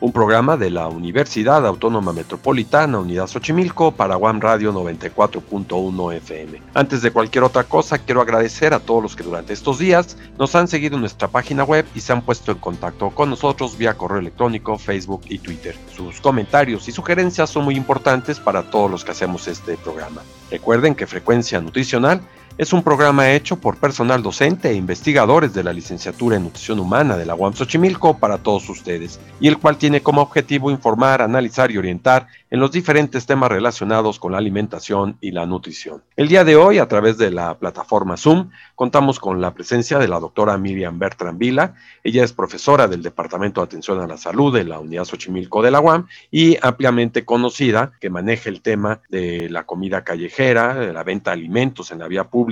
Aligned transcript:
un 0.00 0.12
programa 0.12 0.56
de 0.56 0.70
la 0.70 0.86
Universidad 0.86 1.66
Autónoma 1.66 2.12
Metropolitana, 2.12 3.00
Unidad 3.00 3.26
Xochimilco, 3.26 3.92
para 3.92 4.16
One 4.16 4.38
Radio 4.40 4.72
94.1 4.72 6.14
FM. 6.14 6.62
Antes 6.74 7.02
de 7.02 7.10
cualquier 7.10 7.44
otra 7.44 7.64
cosa, 7.64 7.98
quiero 7.98 8.20
agradecer 8.20 8.74
a 8.74 8.80
todos 8.80 9.02
los 9.02 9.16
que 9.16 9.24
durante 9.24 9.52
estos 9.52 9.78
días 9.78 10.16
nos 10.38 10.54
han 10.54 10.68
seguido 10.68 10.94
en 10.94 11.00
nuestra 11.00 11.28
página 11.28 11.64
web 11.64 11.84
y 11.94 12.00
se 12.00 12.12
han 12.12 12.22
puesto 12.22 12.52
en 12.52 12.58
contacto 12.58 13.10
con 13.10 13.30
nosotros 13.30 13.76
vía 13.76 13.94
correo 13.94 14.18
electrónico, 14.18 14.78
Facebook 14.78 15.22
y 15.28 15.38
Twitter. 15.38 15.74
Sus 15.96 16.20
comentarios 16.20 16.88
y 16.88 16.92
sugerencias 16.92 17.50
son 17.50 17.64
muy 17.64 17.74
importantes 17.74 18.38
para 18.38 18.70
todos 18.70 18.90
los 18.90 19.04
que 19.04 19.10
hacemos 19.10 19.48
este 19.48 19.76
programa. 19.76 20.22
Recuerden 20.50 20.94
que 20.94 21.06
Frecuencia 21.06 21.60
Nutricional 21.60 22.22
es 22.58 22.72
un 22.72 22.82
programa 22.82 23.30
hecho 23.30 23.60
por 23.60 23.76
personal 23.76 24.20
docente 24.20 24.68
e 24.70 24.74
investigadores 24.74 25.54
de 25.54 25.62
la 25.62 25.72
licenciatura 25.72 26.36
en 26.36 26.42
nutrición 26.42 26.80
humana 26.80 27.16
de 27.16 27.24
la 27.24 27.36
UAM 27.36 27.54
Xochimilco 27.54 28.18
para 28.18 28.38
todos 28.38 28.68
ustedes, 28.68 29.20
y 29.40 29.46
el 29.46 29.58
cual 29.58 29.76
tiene 29.76 29.87
como 30.02 30.22
objetivo 30.22 30.70
informar, 30.70 31.22
analizar 31.22 31.70
y 31.70 31.78
orientar 31.78 32.26
en 32.50 32.60
los 32.60 32.72
diferentes 32.72 33.26
temas 33.26 33.50
relacionados 33.50 34.18
con 34.18 34.32
la 34.32 34.38
alimentación 34.38 35.18
y 35.20 35.32
la 35.32 35.46
nutrición. 35.46 36.02
El 36.16 36.28
día 36.28 36.44
de 36.44 36.56
hoy, 36.56 36.78
a 36.78 36.88
través 36.88 37.18
de 37.18 37.30
la 37.30 37.58
plataforma 37.58 38.16
Zoom, 38.16 38.50
contamos 38.74 39.18
con 39.18 39.40
la 39.40 39.54
presencia 39.54 39.98
de 39.98 40.08
la 40.08 40.20
doctora 40.20 40.56
Miriam 40.58 40.98
Bertrand 40.98 41.38
Vila. 41.38 41.74
Ella 42.02 42.24
es 42.24 42.32
profesora 42.32 42.88
del 42.88 43.02
Departamento 43.02 43.60
de 43.60 43.66
Atención 43.66 44.00
a 44.00 44.06
la 44.06 44.16
Salud 44.16 44.54
de 44.54 44.64
la 44.64 44.78
Unidad 44.78 45.04
Xochimilco 45.04 45.62
de 45.62 45.70
la 45.70 45.80
UAM 45.80 46.06
y 46.30 46.56
ampliamente 46.62 47.24
conocida 47.24 47.92
que 48.00 48.10
maneja 48.10 48.48
el 48.48 48.62
tema 48.62 49.00
de 49.08 49.48
la 49.50 49.64
comida 49.64 50.04
callejera, 50.04 50.74
de 50.74 50.92
la 50.92 51.04
venta 51.04 51.30
de 51.30 51.38
alimentos 51.38 51.90
en 51.90 51.98
la 51.98 52.08
vía 52.08 52.24
pública 52.24 52.48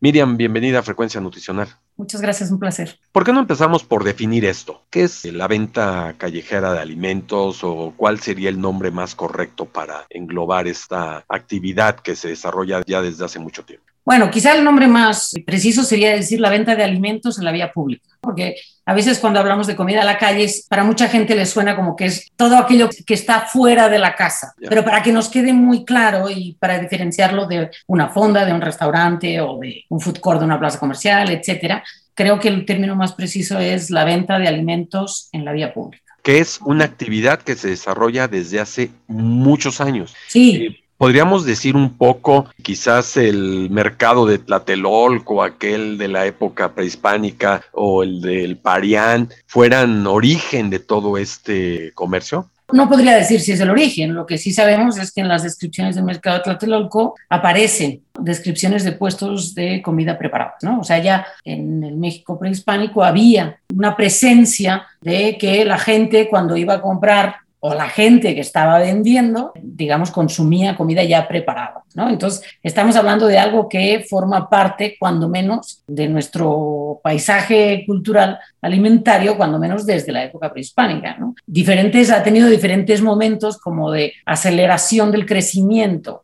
Miriam, 0.00 0.36
bienvenida 0.36 0.80
a 0.80 0.82
Frecuencia 0.82 1.20
Nutricional. 1.20 1.68
Muchas 1.96 2.20
gracias, 2.20 2.50
un 2.50 2.58
placer. 2.58 2.98
¿Por 3.12 3.24
qué 3.24 3.32
no 3.32 3.40
empezamos 3.40 3.84
por 3.84 4.04
definir 4.04 4.44
esto? 4.44 4.82
¿Qué 4.90 5.04
es 5.04 5.24
la 5.24 5.48
venta 5.48 6.14
callejera 6.18 6.72
de 6.72 6.80
alimentos 6.80 7.64
o 7.64 7.94
cuál 7.96 8.20
sería 8.20 8.50
el 8.50 8.60
nombre 8.60 8.90
más 8.90 9.14
correcto 9.14 9.35
para 9.72 10.06
englobar 10.10 10.66
esta 10.66 11.24
actividad 11.28 11.96
que 11.96 12.16
se 12.16 12.28
desarrolla 12.28 12.82
ya 12.86 13.02
desde 13.02 13.24
hace 13.24 13.38
mucho 13.38 13.64
tiempo? 13.64 13.84
Bueno, 14.04 14.30
quizá 14.30 14.54
el 14.54 14.62
nombre 14.62 14.86
más 14.86 15.34
preciso 15.44 15.82
sería 15.82 16.12
decir 16.12 16.40
la 16.40 16.48
venta 16.48 16.76
de 16.76 16.84
alimentos 16.84 17.38
en 17.38 17.44
la 17.44 17.50
vía 17.50 17.72
pública, 17.72 18.06
porque 18.20 18.54
a 18.84 18.94
veces 18.94 19.18
cuando 19.18 19.40
hablamos 19.40 19.66
de 19.66 19.74
comida 19.74 20.02
a 20.02 20.04
la 20.04 20.16
calle, 20.16 20.48
para 20.68 20.84
mucha 20.84 21.08
gente 21.08 21.34
le 21.34 21.44
suena 21.44 21.74
como 21.74 21.96
que 21.96 22.04
es 22.06 22.30
todo 22.36 22.56
aquello 22.56 22.88
que 23.04 23.14
está 23.14 23.40
fuera 23.40 23.88
de 23.88 23.98
la 23.98 24.14
casa. 24.14 24.54
Pero 24.56 24.84
para 24.84 25.02
que 25.02 25.10
nos 25.10 25.28
quede 25.28 25.52
muy 25.52 25.84
claro 25.84 26.30
y 26.30 26.56
para 26.60 26.78
diferenciarlo 26.78 27.46
de 27.46 27.68
una 27.88 28.10
fonda, 28.10 28.44
de 28.44 28.52
un 28.52 28.60
restaurante 28.60 29.40
o 29.40 29.58
de 29.58 29.84
un 29.88 30.00
food 30.00 30.20
court 30.20 30.38
de 30.38 30.46
una 30.46 30.60
plaza 30.60 30.78
comercial, 30.78 31.28
etcétera, 31.30 31.82
creo 32.14 32.38
que 32.38 32.46
el 32.46 32.64
término 32.64 32.94
más 32.94 33.12
preciso 33.12 33.58
es 33.58 33.90
la 33.90 34.04
venta 34.04 34.38
de 34.38 34.46
alimentos 34.46 35.28
en 35.32 35.44
la 35.44 35.50
vía 35.50 35.74
pública. 35.74 36.05
Que 36.26 36.40
es 36.40 36.58
una 36.64 36.84
actividad 36.84 37.40
que 37.40 37.54
se 37.54 37.68
desarrolla 37.68 38.26
desde 38.26 38.58
hace 38.58 38.90
muchos 39.06 39.80
años. 39.80 40.12
Sí. 40.26 40.56
Eh, 40.56 40.82
Podríamos 40.98 41.44
decir 41.44 41.76
un 41.76 41.98
poco, 41.98 42.46
quizás 42.62 43.18
el 43.18 43.68
mercado 43.70 44.24
de 44.24 44.38
Tlatelolco, 44.38 45.42
aquel 45.42 45.98
de 45.98 46.08
la 46.08 46.24
época 46.24 46.74
prehispánica 46.74 47.62
o 47.72 48.02
el 48.02 48.22
del 48.22 48.56
Parián, 48.56 49.28
fueran 49.46 50.06
origen 50.06 50.70
de 50.70 50.78
todo 50.78 51.18
este 51.18 51.92
comercio. 51.92 52.48
No 52.72 52.88
podría 52.88 53.14
decir 53.14 53.40
si 53.40 53.52
es 53.52 53.60
el 53.60 53.70
origen, 53.70 54.12
lo 54.12 54.26
que 54.26 54.38
sí 54.38 54.52
sabemos 54.52 54.98
es 54.98 55.12
que 55.12 55.20
en 55.20 55.28
las 55.28 55.44
descripciones 55.44 55.94
del 55.94 56.04
mercado 56.04 56.38
de 56.38 56.42
Tlatelolco 56.42 57.14
aparecen 57.28 58.02
descripciones 58.18 58.82
de 58.82 58.92
puestos 58.92 59.54
de 59.54 59.80
comida 59.82 60.18
preparada, 60.18 60.56
¿no? 60.62 60.80
O 60.80 60.84
sea, 60.84 60.98
ya 60.98 61.26
en 61.44 61.84
el 61.84 61.96
México 61.96 62.38
prehispánico 62.38 63.04
había 63.04 63.60
una 63.72 63.96
presencia 63.96 64.86
de 65.00 65.38
que 65.38 65.64
la 65.64 65.78
gente 65.78 66.28
cuando 66.28 66.56
iba 66.56 66.74
a 66.74 66.82
comprar 66.82 67.36
o 67.68 67.74
la 67.74 67.88
gente 67.88 68.32
que 68.32 68.40
estaba 68.40 68.78
vendiendo, 68.78 69.52
digamos, 69.60 70.12
consumía 70.12 70.76
comida 70.76 71.02
ya 71.02 71.26
preparada. 71.26 71.82
¿no? 71.94 72.08
Entonces, 72.08 72.44
estamos 72.62 72.94
hablando 72.94 73.26
de 73.26 73.38
algo 73.38 73.68
que 73.68 74.06
forma 74.08 74.48
parte, 74.48 74.96
cuando 75.00 75.28
menos, 75.28 75.82
de 75.88 76.08
nuestro 76.08 77.00
paisaje 77.02 77.82
cultural 77.84 78.38
alimentario, 78.62 79.36
cuando 79.36 79.58
menos 79.58 79.84
desde 79.84 80.12
la 80.12 80.22
época 80.22 80.52
prehispánica. 80.52 81.18
Diferentes, 81.44 82.12
ha 82.12 82.22
tenido 82.22 82.48
diferentes 82.48 83.02
momentos 83.02 83.58
como 83.58 83.90
de 83.90 84.12
aceleración 84.24 85.10
del 85.10 85.26
crecimiento 85.26 86.22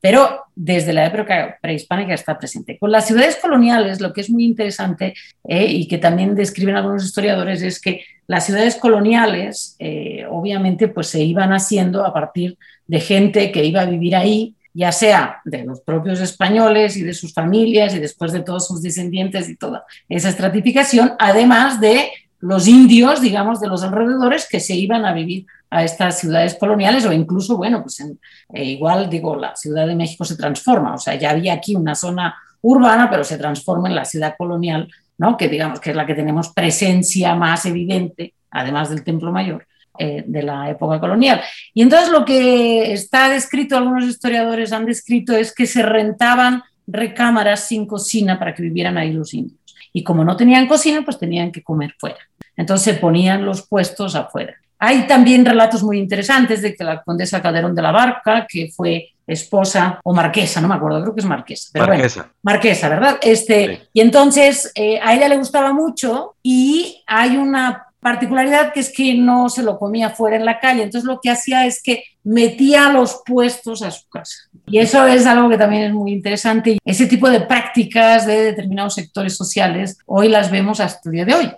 pero 0.00 0.44
desde 0.54 0.92
la 0.92 1.06
época 1.06 1.58
prehispánica 1.60 2.14
está 2.14 2.38
presente. 2.38 2.78
Con 2.78 2.92
las 2.92 3.06
ciudades 3.06 3.36
coloniales, 3.36 4.00
lo 4.00 4.12
que 4.12 4.20
es 4.20 4.30
muy 4.30 4.44
interesante 4.44 5.14
eh, 5.44 5.66
y 5.66 5.88
que 5.88 5.98
también 5.98 6.34
describen 6.34 6.76
algunos 6.76 7.04
historiadores 7.04 7.62
es 7.62 7.80
que 7.80 8.04
las 8.30 8.46
ciudades 8.46 8.76
coloniales, 8.76 9.74
eh, 9.80 10.24
obviamente, 10.30 10.86
pues 10.86 11.08
se 11.08 11.20
iban 11.20 11.52
haciendo 11.52 12.06
a 12.06 12.14
partir 12.14 12.56
de 12.86 13.00
gente 13.00 13.50
que 13.50 13.64
iba 13.64 13.80
a 13.80 13.86
vivir 13.86 14.14
ahí, 14.14 14.54
ya 14.72 14.92
sea 14.92 15.40
de 15.44 15.64
los 15.64 15.80
propios 15.80 16.20
españoles 16.20 16.96
y 16.96 17.02
de 17.02 17.12
sus 17.12 17.34
familias 17.34 17.92
y 17.92 17.98
después 17.98 18.30
de 18.30 18.42
todos 18.42 18.68
sus 18.68 18.82
descendientes 18.82 19.48
y 19.48 19.56
toda 19.56 19.84
esa 20.08 20.28
estratificación, 20.28 21.14
además 21.18 21.80
de 21.80 22.08
los 22.38 22.68
indios, 22.68 23.20
digamos, 23.20 23.60
de 23.60 23.66
los 23.66 23.82
alrededores 23.82 24.46
que 24.48 24.60
se 24.60 24.76
iban 24.76 25.04
a 25.04 25.12
vivir 25.12 25.46
a 25.68 25.82
estas 25.82 26.20
ciudades 26.20 26.54
coloniales 26.54 27.04
o 27.06 27.12
incluso, 27.12 27.56
bueno, 27.56 27.82
pues 27.82 27.98
eh, 27.98 28.64
igual 28.64 29.10
digo, 29.10 29.34
la 29.34 29.56
Ciudad 29.56 29.88
de 29.88 29.96
México 29.96 30.24
se 30.24 30.36
transforma, 30.36 30.94
o 30.94 30.98
sea, 30.98 31.16
ya 31.16 31.30
había 31.30 31.54
aquí 31.54 31.74
una 31.74 31.96
zona 31.96 32.36
urbana, 32.62 33.10
pero 33.10 33.24
se 33.24 33.38
transforma 33.38 33.88
en 33.88 33.96
la 33.96 34.04
ciudad 34.04 34.36
colonial, 34.38 34.88
¿no? 35.20 35.36
Que 35.36 35.48
digamos 35.48 35.80
que 35.80 35.90
es 35.90 35.96
la 35.96 36.06
que 36.06 36.14
tenemos 36.14 36.48
presencia 36.48 37.34
más 37.34 37.66
evidente, 37.66 38.32
además 38.50 38.88
del 38.88 39.04
Templo 39.04 39.30
Mayor, 39.30 39.66
eh, 39.98 40.24
de 40.26 40.42
la 40.42 40.70
época 40.70 40.98
colonial. 40.98 41.42
Y 41.74 41.82
entonces 41.82 42.08
lo 42.08 42.24
que 42.24 42.90
está 42.94 43.28
descrito, 43.28 43.76
algunos 43.76 44.04
historiadores 44.04 44.72
han 44.72 44.86
descrito, 44.86 45.36
es 45.36 45.54
que 45.54 45.66
se 45.66 45.82
rentaban 45.82 46.62
recámaras 46.86 47.68
sin 47.68 47.84
cocina 47.84 48.38
para 48.38 48.54
que 48.54 48.62
vivieran 48.62 48.96
ahí 48.96 49.12
los 49.12 49.34
indios. 49.34 49.60
Y 49.92 50.02
como 50.04 50.24
no 50.24 50.38
tenían 50.38 50.66
cocina, 50.66 51.02
pues 51.04 51.18
tenían 51.18 51.52
que 51.52 51.62
comer 51.62 51.94
fuera. 51.98 52.20
Entonces 52.56 52.94
se 52.94 52.98
ponían 52.98 53.44
los 53.44 53.68
puestos 53.68 54.14
afuera. 54.14 54.54
Hay 54.82 55.06
también 55.06 55.44
relatos 55.44 55.82
muy 55.82 55.98
interesantes 55.98 56.62
de 56.62 56.74
que 56.74 56.82
la 56.82 57.02
condesa 57.02 57.42
Calderón 57.42 57.74
de 57.74 57.82
la 57.82 57.92
Barca, 57.92 58.46
que 58.48 58.70
fue 58.74 59.10
esposa 59.26 60.00
o 60.02 60.12
marquesa, 60.12 60.60
no 60.60 60.68
me 60.68 60.74
acuerdo, 60.74 61.00
creo 61.02 61.14
que 61.14 61.20
es 61.20 61.26
marquesa. 61.26 61.78
marquesa. 61.78 62.32
marquesa, 62.42 62.88
¿verdad? 62.88 63.18
Este, 63.22 63.88
Y 63.92 64.00
entonces 64.00 64.72
eh, 64.74 64.98
a 65.02 65.14
ella 65.14 65.28
le 65.28 65.36
gustaba 65.36 65.72
mucho 65.72 66.34
y 66.42 67.04
hay 67.06 67.36
una 67.36 67.89
particularidad 68.00 68.72
que 68.72 68.80
es 68.80 68.92
que 68.92 69.14
no 69.14 69.48
se 69.48 69.62
lo 69.62 69.78
comía 69.78 70.10
fuera 70.10 70.36
en 70.36 70.44
la 70.44 70.58
calle, 70.58 70.82
entonces 70.82 71.06
lo 71.06 71.20
que 71.20 71.30
hacía 71.30 71.66
es 71.66 71.82
que 71.82 72.04
metía 72.24 72.90
los 72.90 73.22
puestos 73.24 73.82
a 73.82 73.90
su 73.90 74.08
casa. 74.08 74.34
Y 74.66 74.78
eso 74.78 75.06
es 75.06 75.26
algo 75.26 75.48
que 75.48 75.58
también 75.58 75.84
es 75.84 75.92
muy 75.92 76.12
interesante. 76.12 76.78
Ese 76.84 77.06
tipo 77.06 77.28
de 77.28 77.40
prácticas 77.40 78.26
de 78.26 78.42
determinados 78.42 78.94
sectores 78.94 79.36
sociales 79.36 79.98
hoy 80.06 80.28
las 80.28 80.50
vemos 80.50 80.80
hasta 80.80 81.08
el 81.08 81.12
día 81.12 81.24
de 81.24 81.34
hoy. 81.34 81.52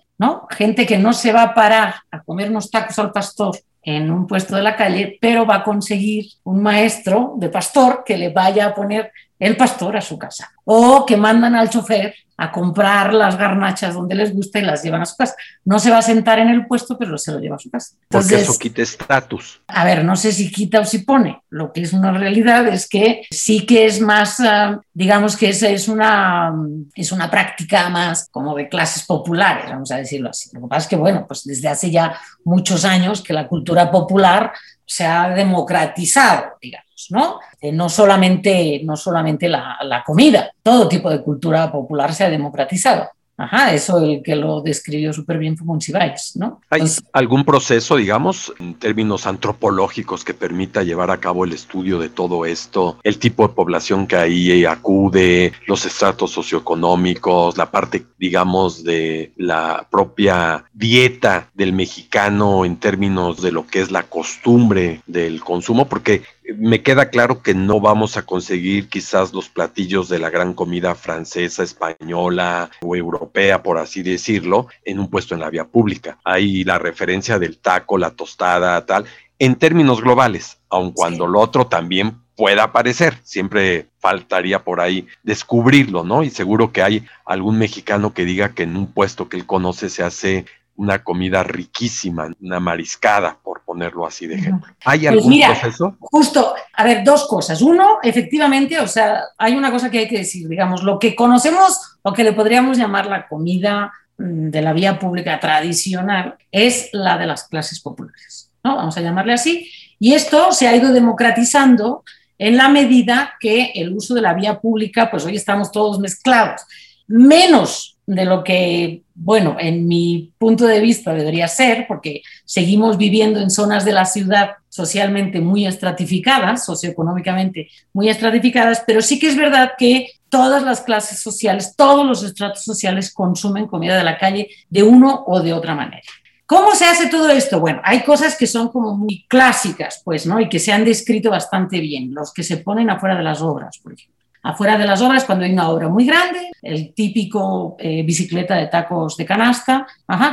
Gente 0.51 0.87
que 0.87 0.99
no 0.99 1.13
se 1.13 1.33
va 1.33 1.43
a 1.43 1.55
parar 1.55 1.95
a 2.11 2.23
comer 2.23 2.51
unos 2.51 2.71
tacos 2.71 2.99
al 2.99 3.11
pastor 3.11 3.59
en 3.83 4.11
un 4.11 4.27
puesto 4.27 4.55
de 4.55 4.63
la 4.63 4.77
calle, 4.77 5.19
pero 5.21 5.45
va 5.45 5.57
a 5.57 5.65
conseguir 5.65 6.27
un 6.45 6.63
maestro 6.63 7.35
de 7.37 7.49
pastor 7.49 8.05
que 8.07 8.17
le 8.17 8.29
vaya 8.29 8.67
a 8.67 8.75
poner 8.75 9.11
el 9.39 9.57
pastor 9.57 9.97
a 9.97 10.01
su 10.01 10.17
casa. 10.17 10.53
O 10.65 11.05
que 11.05 11.17
mandan 11.17 11.57
al 11.57 11.69
chofer 11.69 12.15
a 12.43 12.51
comprar 12.51 13.15
las 13.15 13.39
garnachas 13.39 13.95
donde 13.95 14.17
les 14.17 14.35
gusta 14.35 14.59
y 14.59 14.63
las 14.63 14.83
llevan 14.83 15.03
a 15.03 15.07
su 15.07 15.17
casa. 15.17 15.37
No 15.65 15.79
se 15.79 15.93
va 15.93 15.99
a 15.99 16.03
sentar 16.03 16.41
en 16.41 16.49
el 16.49 16.67
puesto, 16.67 16.99
pero 16.99 17.17
se 17.17 17.31
lo 17.31 17.39
lleva 17.39 17.55
a 17.55 17.59
su 17.61 17.71
casa. 17.71 17.95
Porque 18.09 18.35
eso 18.35 18.59
quita 18.59 18.83
estatus. 18.83 19.61
A 19.69 19.85
ver, 19.85 20.05
no 20.05 20.17
sé 20.17 20.33
si 20.33 20.51
quita 20.51 20.81
o 20.81 20.85
si 20.85 20.99
pone. 20.99 21.41
Lo 21.51 21.73
que 21.73 21.83
es 21.83 21.93
una 21.93 22.11
realidad 22.11 22.67
es 22.67 22.89
que 22.89 23.23
sí 23.31 23.65
que 23.65 23.87
es 23.87 24.01
más, 24.01 24.41
ah, 24.41 24.81
digamos 24.93 25.37
que 25.37 25.51
es, 25.51 25.63
es, 25.63 25.87
una, 25.87 26.53
es 26.97 27.13
una 27.13 27.31
práctica 27.31 27.89
más 27.91 28.29
como 28.33 28.57
de 28.57 28.69
clases 28.69 29.05
populares, 29.05 29.67
vamos 29.71 29.93
a 29.93 29.99
decirlo 29.99 30.31
así. 30.31 30.51
Lo 30.53 30.63
que 30.63 30.67
pasa 30.67 30.83
es 30.83 30.89
que, 30.89 30.97
bueno, 30.97 31.25
pues 31.29 31.45
desde 31.45 31.69
hace 31.69 31.93
ya 31.93 32.19
muchos 32.45 32.85
años 32.85 33.23
que 33.23 33.33
la 33.33 33.47
cultura 33.47 33.89
popular 33.89 34.53
se 34.85 35.07
ha 35.07 35.29
democratizado, 35.29 36.57
digamos, 36.61 36.92
¿no? 37.11 37.41
Eh, 37.61 37.73
no 37.73 37.89
solamente, 37.89 38.81
no 38.85 38.97
solamente 38.97 39.49
la, 39.49 39.79
la, 39.83 40.03
comida, 40.05 40.53
todo 40.63 40.89
tipo 40.89 41.11
de 41.11 41.23
cultura 41.23 41.71
popular 41.71 42.13
se 42.15 42.25
ha 42.25 42.31
democratizado. 42.31 43.09
Ajá, 43.43 43.73
eso 43.73 43.99
el 43.99 44.23
que 44.23 44.37
lo 44.37 44.61
describió 44.61 45.13
súper 45.13 45.39
bien 45.39 45.57
fue 45.57 45.67
Monsiváis, 45.67 46.37
¿no? 46.37 46.61
¿Hay 46.69 46.83
algún 47.13 47.45
proceso, 47.45 47.97
digamos, 47.97 48.53
en 48.61 48.75
términos 48.75 49.27
antropológicos 49.27 50.23
que 50.25 50.35
permita 50.35 50.83
llevar 50.83 51.11
a 51.11 51.19
cabo 51.19 51.45
el 51.45 51.53
estudio 51.53 51.99
de 51.99 52.11
todo 52.11 52.45
esto? 52.45 52.99
El 53.03 53.19
tipo 53.19 53.49
de 53.49 53.55
población 53.55 54.07
que 54.07 54.17
ahí 54.17 54.65
acude, 54.65 55.53
los 55.67 55.87
estratos 55.87 56.31
socioeconómicos, 56.31 57.57
la 57.57 57.71
parte, 57.71 58.05
digamos, 58.19 58.85
de 58.85 59.33
la 59.37 59.89
propia 59.91 60.67
dieta 60.73 61.51
del 61.55 61.73
mexicano 61.73 62.67
en 62.67 62.77
términos 62.77 63.41
de 63.41 63.51
lo 63.51 63.67
que 63.67 63.81
es 63.81 63.91
la 63.91 64.05
costumbre 64.05 65.01
del 65.07 65.41
consumo, 65.41 65.89
porque 65.89 66.23
me 66.57 66.83
queda 66.83 67.11
claro 67.11 67.43
que 67.43 67.55
no 67.55 67.81
vamos 67.81 68.17
a 68.17 68.27
conseguir 68.27 68.89
quizás 68.89 69.33
los 69.33 69.49
platillos 69.49 70.09
de 70.09 70.19
la 70.19 70.31
gran 70.31 70.55
comida 70.55 70.95
francesa, 70.95 71.63
española 71.63 72.71
o 72.81 72.97
europea, 72.97 73.63
por 73.63 73.79
así 73.79 74.03
decirlo, 74.03 74.67
en 74.85 74.99
un 74.99 75.09
puesto 75.09 75.35
en 75.35 75.41
la 75.41 75.51
vía 75.51 75.65
pública. 75.65 76.19
Hay 76.25 76.65
la 76.65 76.79
referencia 76.79 77.39
del 77.39 77.59
taco, 77.59 77.99
la 77.99 78.11
tostada, 78.11 78.85
tal, 78.87 79.05
en 79.39 79.57
términos 79.57 80.01
globales, 80.01 80.59
aun 80.69 80.93
cuando 80.93 81.27
lo 81.27 81.41
otro 81.41 81.67
también 81.67 82.23
pueda 82.37 82.65
aparecer. 82.65 83.19
Siempre 83.23 83.87
faltaría 83.99 84.65
por 84.65 84.81
ahí 84.81 85.07
descubrirlo, 85.23 86.05
¿no? 86.05 86.23
Y 86.23 86.31
seguro 86.31 86.73
que 86.73 86.83
hay 86.83 87.05
algún 87.25 87.59
mexicano 87.59 88.15
que 88.15 88.25
diga 88.25 88.55
que 88.55 88.65
en 88.65 88.77
un 88.77 88.93
puesto 88.93 89.29
que 89.29 89.37
él 89.37 89.47
conoce 89.47 89.91
se 89.91 90.03
hace 90.03 90.47
una 90.77 91.03
comida 91.05 91.43
riquísima, 91.43 92.29
una 92.41 92.61
mariscada, 92.61 93.39
por 93.43 93.63
ponerlo 93.63 94.07
así 94.07 94.27
de 94.27 94.37
ejemplo. 94.37 94.73
¿Hay 94.85 95.01
pues 95.01 95.13
algún 95.13 95.41
proceso? 95.41 95.97
Justo, 96.01 96.55
a 96.73 96.85
ver, 96.85 97.05
dos 97.05 97.27
cosas. 97.27 97.61
Uno, 97.61 97.99
efectivamente, 98.03 98.79
o 98.81 98.89
sea, 98.89 99.23
hay 99.39 99.55
una 99.55 99.71
cosa 99.71 99.91
que 99.91 99.99
hay 99.99 100.09
que 100.09 100.19
decir, 100.19 100.49
digamos, 100.49 100.83
lo 100.83 100.99
que 100.99 101.15
conocemos 101.15 101.99
o 102.03 102.13
que 102.13 102.25
le 102.25 102.33
podríamos 102.33 102.79
llamar 102.79 103.07
la 103.07 103.29
comida 103.29 103.93
mm, 104.19 104.51
de 104.51 104.63
la 104.63 104.73
vía 104.73 104.99
pública 104.99 105.39
tradicional 105.39 106.37
es 106.51 106.89
la 106.93 107.19
de 107.19 107.27
las 107.27 107.45
clases 107.45 107.81
populares, 107.81 108.51
¿no? 108.65 108.77
Vamos 108.77 108.97
a 108.97 109.03
llamarle 109.03 109.35
así. 109.35 109.71
Y 109.99 110.15
esto 110.15 110.53
se 110.53 110.67
ha 110.67 110.75
ido 110.75 110.93
democratizando 110.93 112.03
en 112.39 112.57
la 112.57 112.69
medida 112.69 113.35
que 113.39 113.73
el 113.75 113.93
uso 113.95 114.15
de 114.15 114.23
la 114.23 114.35
vía 114.35 114.59
pública, 114.59 115.11
pues 115.11 115.25
hoy 115.25 115.37
estamos 115.37 115.71
todos 115.71 116.01
mezclados. 116.01 116.63
Menos 117.07 117.99
de 118.07 118.25
lo 118.25 118.43
que, 118.43 119.02
bueno, 119.25 119.57
en 119.61 119.87
mi 119.87 120.33
punto 120.37 120.67
de 120.67 120.81
vista 120.81 121.15
debería 121.15 121.47
ser, 121.47 121.87
porque 121.87 122.23
seguimos 122.45 122.99
viviendo 122.99 123.41
en 123.41 123.51
zonas 123.51 123.85
de 123.85 123.93
la 123.93 124.05
ciudad 124.05 124.51
socialmente 124.69 125.41
muy 125.41 125.65
estratificadas, 125.65 126.65
socioeconómicamente 126.65 127.69
muy 127.93 128.09
estratificadas, 128.09 128.83
pero 128.85 129.01
sí 129.01 129.21
que 129.21 129.29
es 129.29 129.37
verdad 129.37 129.73
que 129.79 130.09
todas 130.29 130.65
las 130.65 130.81
clases 130.81 131.21
sociales, 131.21 131.75
todos 131.77 132.05
los 132.05 132.25
estratos 132.25 132.65
sociales 132.65 133.15
consumen 133.15 133.69
comida 133.69 133.97
de 133.97 134.05
la 134.05 134.19
calle 134.19 134.49
de 134.69 134.83
uno 134.83 135.23
o 135.27 135.41
de 135.41 135.53
otra 135.53 135.77
manera. 135.77 136.03
¿Cómo 136.47 136.75
se 136.75 136.87
hace 136.87 137.07
todo 137.09 137.31
esto? 137.31 137.61
Bueno, 137.61 137.81
hay 137.85 138.03
cosas 138.03 138.37
que 138.37 138.49
son 138.49 138.71
como 138.71 138.97
muy 138.97 139.25
clásicas, 139.29 140.03
pues, 140.05 140.27
¿no? 140.27 140.41
Y 140.41 140.49
que 140.49 140.59
se 140.59 140.73
han 140.73 140.85
descrito 140.85 141.31
bastante 141.31 141.79
bien, 141.79 142.13
los 142.13 142.33
que 142.33 142.43
se 142.43 142.57
ponen 142.57 142.91
afuera 142.91 143.17
de 143.17 143.23
las 143.23 143.41
obras, 143.41 143.79
por 143.79 143.93
ejemplo 143.93 144.12
afuera 144.43 144.77
de 144.77 144.87
las 144.87 145.01
obras 145.01 145.25
cuando 145.25 145.45
hay 145.45 145.53
una 145.53 145.69
obra 145.69 145.89
muy 145.89 146.05
grande, 146.05 146.51
el 146.61 146.93
típico 146.95 147.77
eh, 147.79 148.03
bicicleta 148.03 148.57
de 148.57 148.67
tacos 148.67 149.17
de 149.17 149.25
canasta, 149.25 149.87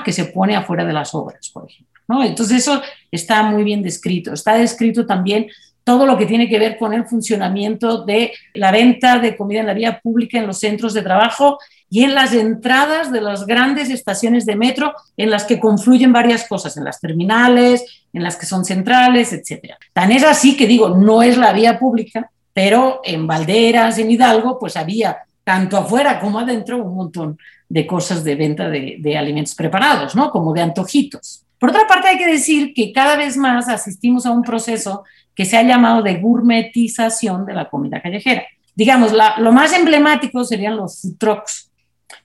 que 0.04 0.12
se 0.12 0.26
pone 0.26 0.56
afuera 0.56 0.86
de 0.86 0.94
las 0.94 1.14
obras, 1.14 1.50
por 1.50 1.70
ejemplo. 1.70 2.00
¿no? 2.08 2.24
Entonces 2.24 2.58
eso 2.58 2.82
está 3.12 3.44
muy 3.44 3.64
bien 3.64 3.84
descrito. 3.84 4.34
Está 4.34 4.56
descrito 4.56 5.06
también 5.06 5.48
todo 5.84 6.06
lo 6.06 6.18
que 6.18 6.26
tiene 6.26 6.50
que 6.50 6.60
ver 6.60 6.78
con 6.78 6.94
el 6.94 7.06
funcionamiento 7.06 8.04
de 8.04 8.32
la 8.54 8.72
venta 8.72 9.20
de 9.20 9.36
comida 9.36 9.62
en 9.62 9.68
la 9.68 9.74
vía 9.74 10.00
pública 10.00 10.38
en 10.38 10.48
los 10.48 10.60
centros 10.60 10.94
de 10.94 11.02
trabajo 11.02 11.58
y 11.90 12.04
en 12.04 12.14
las 12.14 12.34
entradas 12.34 13.12
de 13.12 13.22
las 13.22 13.46
grandes 13.48 13.90
estaciones 13.90 14.46
de 14.46 14.56
metro 14.56 14.94
en 15.18 15.32
las 15.32 15.46
que 15.46 15.60
confluyen 15.60 16.14
varias 16.14 16.48
cosas, 16.48 16.78
en 16.78 16.84
las 16.84 17.00
terminales, 17.00 18.06
en 18.14 18.22
las 18.22 18.36
que 18.36 18.46
son 18.46 18.66
centrales, 18.66 19.34
etc. 19.34 19.74
Tan 19.94 20.12
es 20.12 20.24
así 20.24 20.56
que 20.56 20.68
digo, 20.68 20.90
no 20.90 21.24
es 21.24 21.38
la 21.38 21.54
vía 21.54 21.80
pública, 21.80 22.30
pero 22.54 23.02
en 23.04 23.28
Valderas, 23.28 23.98
en 23.98 24.12
Hidalgo, 24.12 24.58
pues 24.60 24.76
había 24.78 25.20
tanto 25.44 25.78
afuera 25.78 26.20
como 26.20 26.40
adentro 26.40 26.84
un 26.84 26.96
montón 26.96 27.38
de 27.68 27.88
cosas 27.88 28.24
de 28.24 28.36
venta 28.36 28.70
de, 28.70 29.18
alimentos 29.18 29.56
preparados, 29.56 30.16
¿no? 30.16 30.30
Como 30.32 30.54
de 30.54 30.62
antojitos. 30.62 31.44
Por 31.60 31.70
otra 31.70 31.88
parte, 31.88 32.08
hay 32.08 32.18
que 32.18 32.28
decir 32.28 32.74
que 32.74 32.92
cada 32.92 33.16
vez 33.16 33.38
más 33.38 33.68
asistimos 33.68 34.26
a 34.26 34.32
un 34.32 34.44
proceso 34.44 35.04
que 35.36 35.46
se 35.46 35.58
ha 35.58 35.64
llamado 35.64 36.02
de 36.02 36.16
gourmetización 36.16 37.46
de 37.46 37.54
la 37.54 37.70
comida 37.70 38.02
callejera. 38.02 38.44
Digamos, 38.76 39.12
lo 39.12 39.52
más 39.52 39.74
emblemático 39.74 40.44
serían 40.44 40.78
los 40.78 41.02
food 41.02 41.18
trucks, 41.18 41.72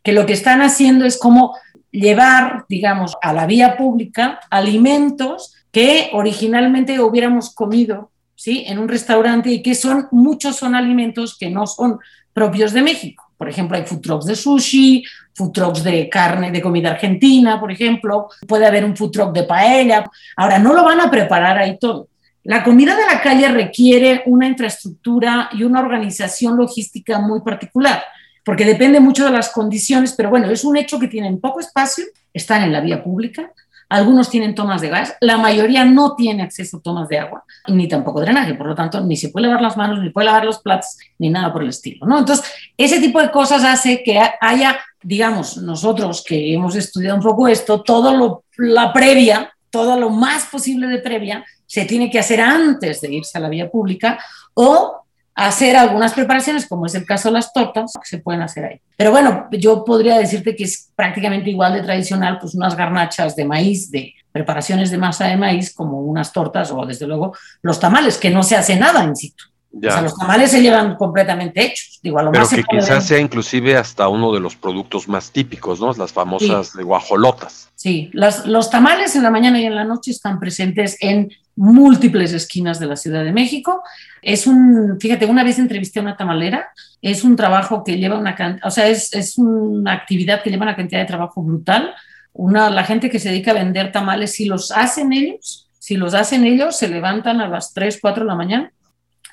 que 0.03 0.13
lo 0.13 0.25
que 0.25 0.33
están 0.33 0.63
haciendo 0.63 1.05
es 1.05 1.19
como 1.19 1.57
llevar, 1.91 2.65
digamos, 2.69 3.17
a 3.23 3.33
la 3.33 3.47
vía 3.47 3.77
pública 3.77 4.41
alimentos 4.51 5.55
que 5.71 6.11
originalmente 6.13 7.01
hubiéramos 7.01 7.55
comido 7.55 8.11
¿sí? 8.45 8.63
en 8.67 8.79
un 8.79 8.89
restaurante 8.89 9.51
y 9.51 9.63
que 9.63 9.75
son, 9.75 10.07
muchos 10.11 10.57
son 10.57 10.75
alimentos 10.75 11.39
que 11.39 11.49
no 11.49 11.67
son 11.67 11.99
propios 12.35 12.75
de 12.75 12.83
México. 12.83 13.25
Por 13.39 13.49
ejemplo, 13.49 13.79
hay 13.79 13.85
food 13.85 14.03
trucks 14.03 14.27
de 14.27 14.37
sushi, 14.37 15.03
food 15.33 15.51
trucks 15.53 15.83
de 15.83 16.11
carne, 16.11 16.51
de 16.51 16.61
comida 16.61 16.91
argentina, 16.91 17.59
por 17.59 17.73
ejemplo. 17.73 18.29
Puede 18.47 18.67
haber 18.67 18.85
un 18.85 18.95
food 18.95 19.13
truck 19.13 19.33
de 19.33 19.45
paella. 19.45 20.05
Ahora, 20.37 20.59
no 20.59 20.75
lo 20.75 20.85
van 20.85 21.01
a 21.01 21.11
preparar 21.11 21.57
ahí 21.57 21.79
todo. 21.79 22.09
La 22.43 22.63
comida 22.63 22.95
de 22.95 23.07
la 23.07 23.23
calle 23.23 23.49
requiere 23.49 24.23
una 24.27 24.47
infraestructura 24.47 25.49
y 25.53 25.63
una 25.63 25.81
organización 25.81 26.59
logística 26.59 27.19
muy 27.21 27.41
particular, 27.41 28.05
porque 28.45 28.67
depende 28.67 29.01
mucho 29.01 29.25
de 29.25 29.31
las 29.31 29.49
condiciones, 29.49 30.13
pero 30.13 30.29
bueno, 30.29 30.51
es 30.51 30.65
un 30.65 30.77
hecho 30.77 30.99
que 30.99 31.09
tienen 31.09 31.41
poco 31.41 31.61
espacio, 31.61 32.05
están 32.35 32.63
en 32.63 32.73
la 32.73 32.83
vía 32.83 33.03
pública, 33.03 33.51
algunos 33.89 34.31
tienen 34.31 34.55
tomas 34.55 34.81
de 34.81 34.89
gas, 34.89 35.17
la 35.21 35.37
mayoría 35.37 35.85
no 35.85 36.15
tiene 36.15 36.43
acceso 36.43 36.79
a 36.79 36.83
tomas 36.83 37.09
de 37.09 37.19
agua, 37.19 37.45
ni 37.69 37.89
tampoco 37.89 38.21
drenaje, 38.21 38.55
por 38.55 38.67
lo 38.67 38.75
tanto, 38.75 39.01
ni 39.01 39.17
se 39.17 39.29
puede 39.29 39.47
lavar 39.47 39.63
las 39.63 39.77
manos, 39.77 40.01
ni 40.01 40.11
puede 40.11 40.27
lavar 40.27 40.45
los 40.45 40.59
platos, 40.61 40.97
ni 41.19 41.31
nada 41.31 41.53
por 41.53 41.63
el 41.63 41.69
estilo, 41.69 42.07
¿no? 42.07 42.19
Entonces, 42.19 42.45
ese 42.77 43.01
tipo 43.01 43.21
de 43.21 43.31
cosas 43.31 43.65
hace 43.65 44.03
que 44.03 44.21
haya, 44.41 44.79
digamos, 45.03 45.57
nosotros 45.59 46.25
que 46.27 46.55
hemos 46.55 46.75
estudiado 46.77 47.17
un 47.17 47.23
poco 47.23 47.49
esto, 47.49 47.83
todo 47.83 48.17
lo, 48.17 48.45
la 48.57 48.93
previa, 48.93 49.53
todo 49.71 49.99
lo 49.99 50.11
más 50.11 50.47
posible 50.47 50.87
de 50.87 50.99
previa, 50.99 51.45
se 51.67 51.85
tiene 51.85 52.11
que 52.11 52.19
hacer 52.19 52.41
antes 52.41 53.01
de 53.01 53.13
irse 53.13 53.39
a 53.39 53.41
la 53.41 53.49
vía 53.49 53.71
pública 53.71 54.19
o 54.55 55.04
hacer 55.35 55.77
algunas 55.77 56.13
preparaciones, 56.13 56.67
como 56.67 56.87
es 56.87 56.95
el 56.95 57.05
caso 57.05 57.29
de 57.29 57.35
las 57.35 57.53
tortas, 57.53 57.93
que 57.95 58.09
se 58.09 58.19
pueden 58.19 58.43
hacer 58.43 58.65
ahí. 58.65 58.81
Pero 58.97 59.11
bueno, 59.11 59.49
yo 59.53 59.85
podría 59.85 60.17
decirte 60.17 60.55
que 60.55 60.65
es 60.65 60.91
prácticamente 60.95 61.51
igual 61.51 61.75
de 61.75 61.83
tradicional, 61.83 62.39
pues 62.41 62.55
unas 62.55 62.77
garnachas 62.77 63.35
de 63.35 63.45
maíz, 63.45 63.91
de 63.91 64.15
preparaciones 64.31 64.91
de 64.91 64.99
masa 64.99 65.27
de 65.27 65.37
maíz, 65.37 65.75
como 65.75 66.01
unas 66.01 66.33
tortas 66.33 66.71
o 66.71 66.85
desde 66.87 67.07
luego 67.07 67.37
los 67.63 67.81
tamales, 67.81 68.19
que 68.19 68.31
no 68.31 68.43
se 68.43 68.57
hace 68.57 68.77
nada 68.77 69.03
en 69.03 69.17
situ. 69.17 69.45
O 69.77 69.81
sea, 69.81 70.03
los 70.03 70.17
tamales 70.17 70.51
se 70.51 70.63
llevan 70.63 70.95
completamente 70.95 71.65
hechos. 71.65 71.99
Digo, 72.03 72.23
lo 72.23 72.31
Pero 72.31 72.49
que 72.49 72.63
quizás 72.63 73.07
sea 73.07 73.19
inclusive 73.19 73.77
hasta 73.77 74.09
uno 74.09 74.33
de 74.33 74.41
los 74.41 74.55
productos 74.55 75.09
más 75.09 75.31
típicos, 75.31 75.81
¿no? 75.81 75.93
Las 75.95 76.13
famosas 76.13 76.75
de 76.75 76.83
guajolotas. 76.85 77.71
Sí, 77.75 78.11
los 78.13 78.71
tamales 78.71 79.17
en 79.17 79.23
la 79.23 79.31
mañana 79.31 79.61
y 79.61 79.65
en 79.65 79.75
la 79.75 79.85
noche 79.85 80.13
están 80.13 80.39
presentes 80.39 80.97
en 81.01 81.31
múltiples 81.57 82.33
esquinas 82.33 82.79
de 82.79 82.87
la 82.87 82.97
Ciudad 82.97 83.25
de 83.25 83.33
México. 83.33 83.83
Es 84.23 84.47
un, 84.47 84.99
fíjate, 85.01 85.27
una 85.27 85.45
vez 85.45 85.59
entrevisté 85.59 85.99
a 85.99 86.03
una 86.03 86.17
tamalera, 86.17 86.69
es 87.03 87.25
un 87.25 87.37
trabajo 87.37 87.85
que 87.85 87.99
lleva 87.99 88.19
una 88.19 88.35
cantidad, 88.35 88.67
o 88.67 88.71
sea, 88.71 88.89
es, 88.89 89.13
es, 89.13 89.39
una 89.39 89.93
actividad 89.93 90.43
que 90.43 90.51
lleva 90.51 90.63
una 90.63 90.77
cantidad 90.77 91.01
de 91.01 91.07
trabajo 91.07 91.43
brutal. 91.43 91.95
Una, 92.33 92.71
la 92.71 92.85
gente 92.85 93.11
que 93.11 93.19
se 93.19 93.29
dedica 93.29 93.51
a 93.51 93.55
vender 93.55 93.93
tamales, 93.93 94.33
si 94.33 94.47
los 94.47 94.73
hacen 94.73 95.13
ellos, 95.13 95.69
si 95.79 95.97
los 95.97 96.15
hacen 96.15 96.45
ellos, 96.45 96.77
se 96.77 96.89
levantan 96.89 97.41
a 97.41 97.49
las 97.49 97.75
3, 97.75 97.99
4 98.01 98.25
de 98.25 98.29
la 98.29 98.35
mañana 98.35 98.73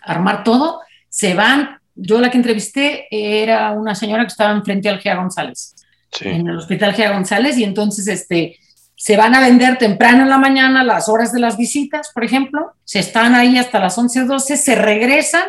armar 0.01 0.43
todo, 0.43 0.81
se 1.09 1.33
van. 1.33 1.77
Yo 1.95 2.19
la 2.19 2.31
que 2.31 2.37
entrevisté 2.37 3.07
era 3.11 3.71
una 3.71 3.95
señora 3.95 4.23
que 4.23 4.29
estaba 4.29 4.51
enfrente 4.51 4.89
al 4.89 4.99
Gea 4.99 5.15
González, 5.15 5.75
en 6.21 6.47
el 6.47 6.57
hospital 6.57 6.93
Gea 6.93 7.11
González, 7.11 7.57
y 7.57 7.63
entonces 7.63 8.07
este, 8.07 8.57
se 8.95 9.17
van 9.17 9.35
a 9.35 9.41
vender 9.41 9.77
temprano 9.77 10.23
en 10.23 10.29
la 10.29 10.37
mañana, 10.37 10.83
las 10.83 11.09
horas 11.09 11.33
de 11.33 11.39
las 11.39 11.57
visitas, 11.57 12.11
por 12.13 12.23
ejemplo, 12.23 12.73
se 12.83 12.99
están 12.99 13.35
ahí 13.35 13.57
hasta 13.57 13.79
las 13.79 13.97
11 13.97 14.21
o 14.21 14.25
12, 14.25 14.57
se 14.57 14.75
regresan 14.75 15.43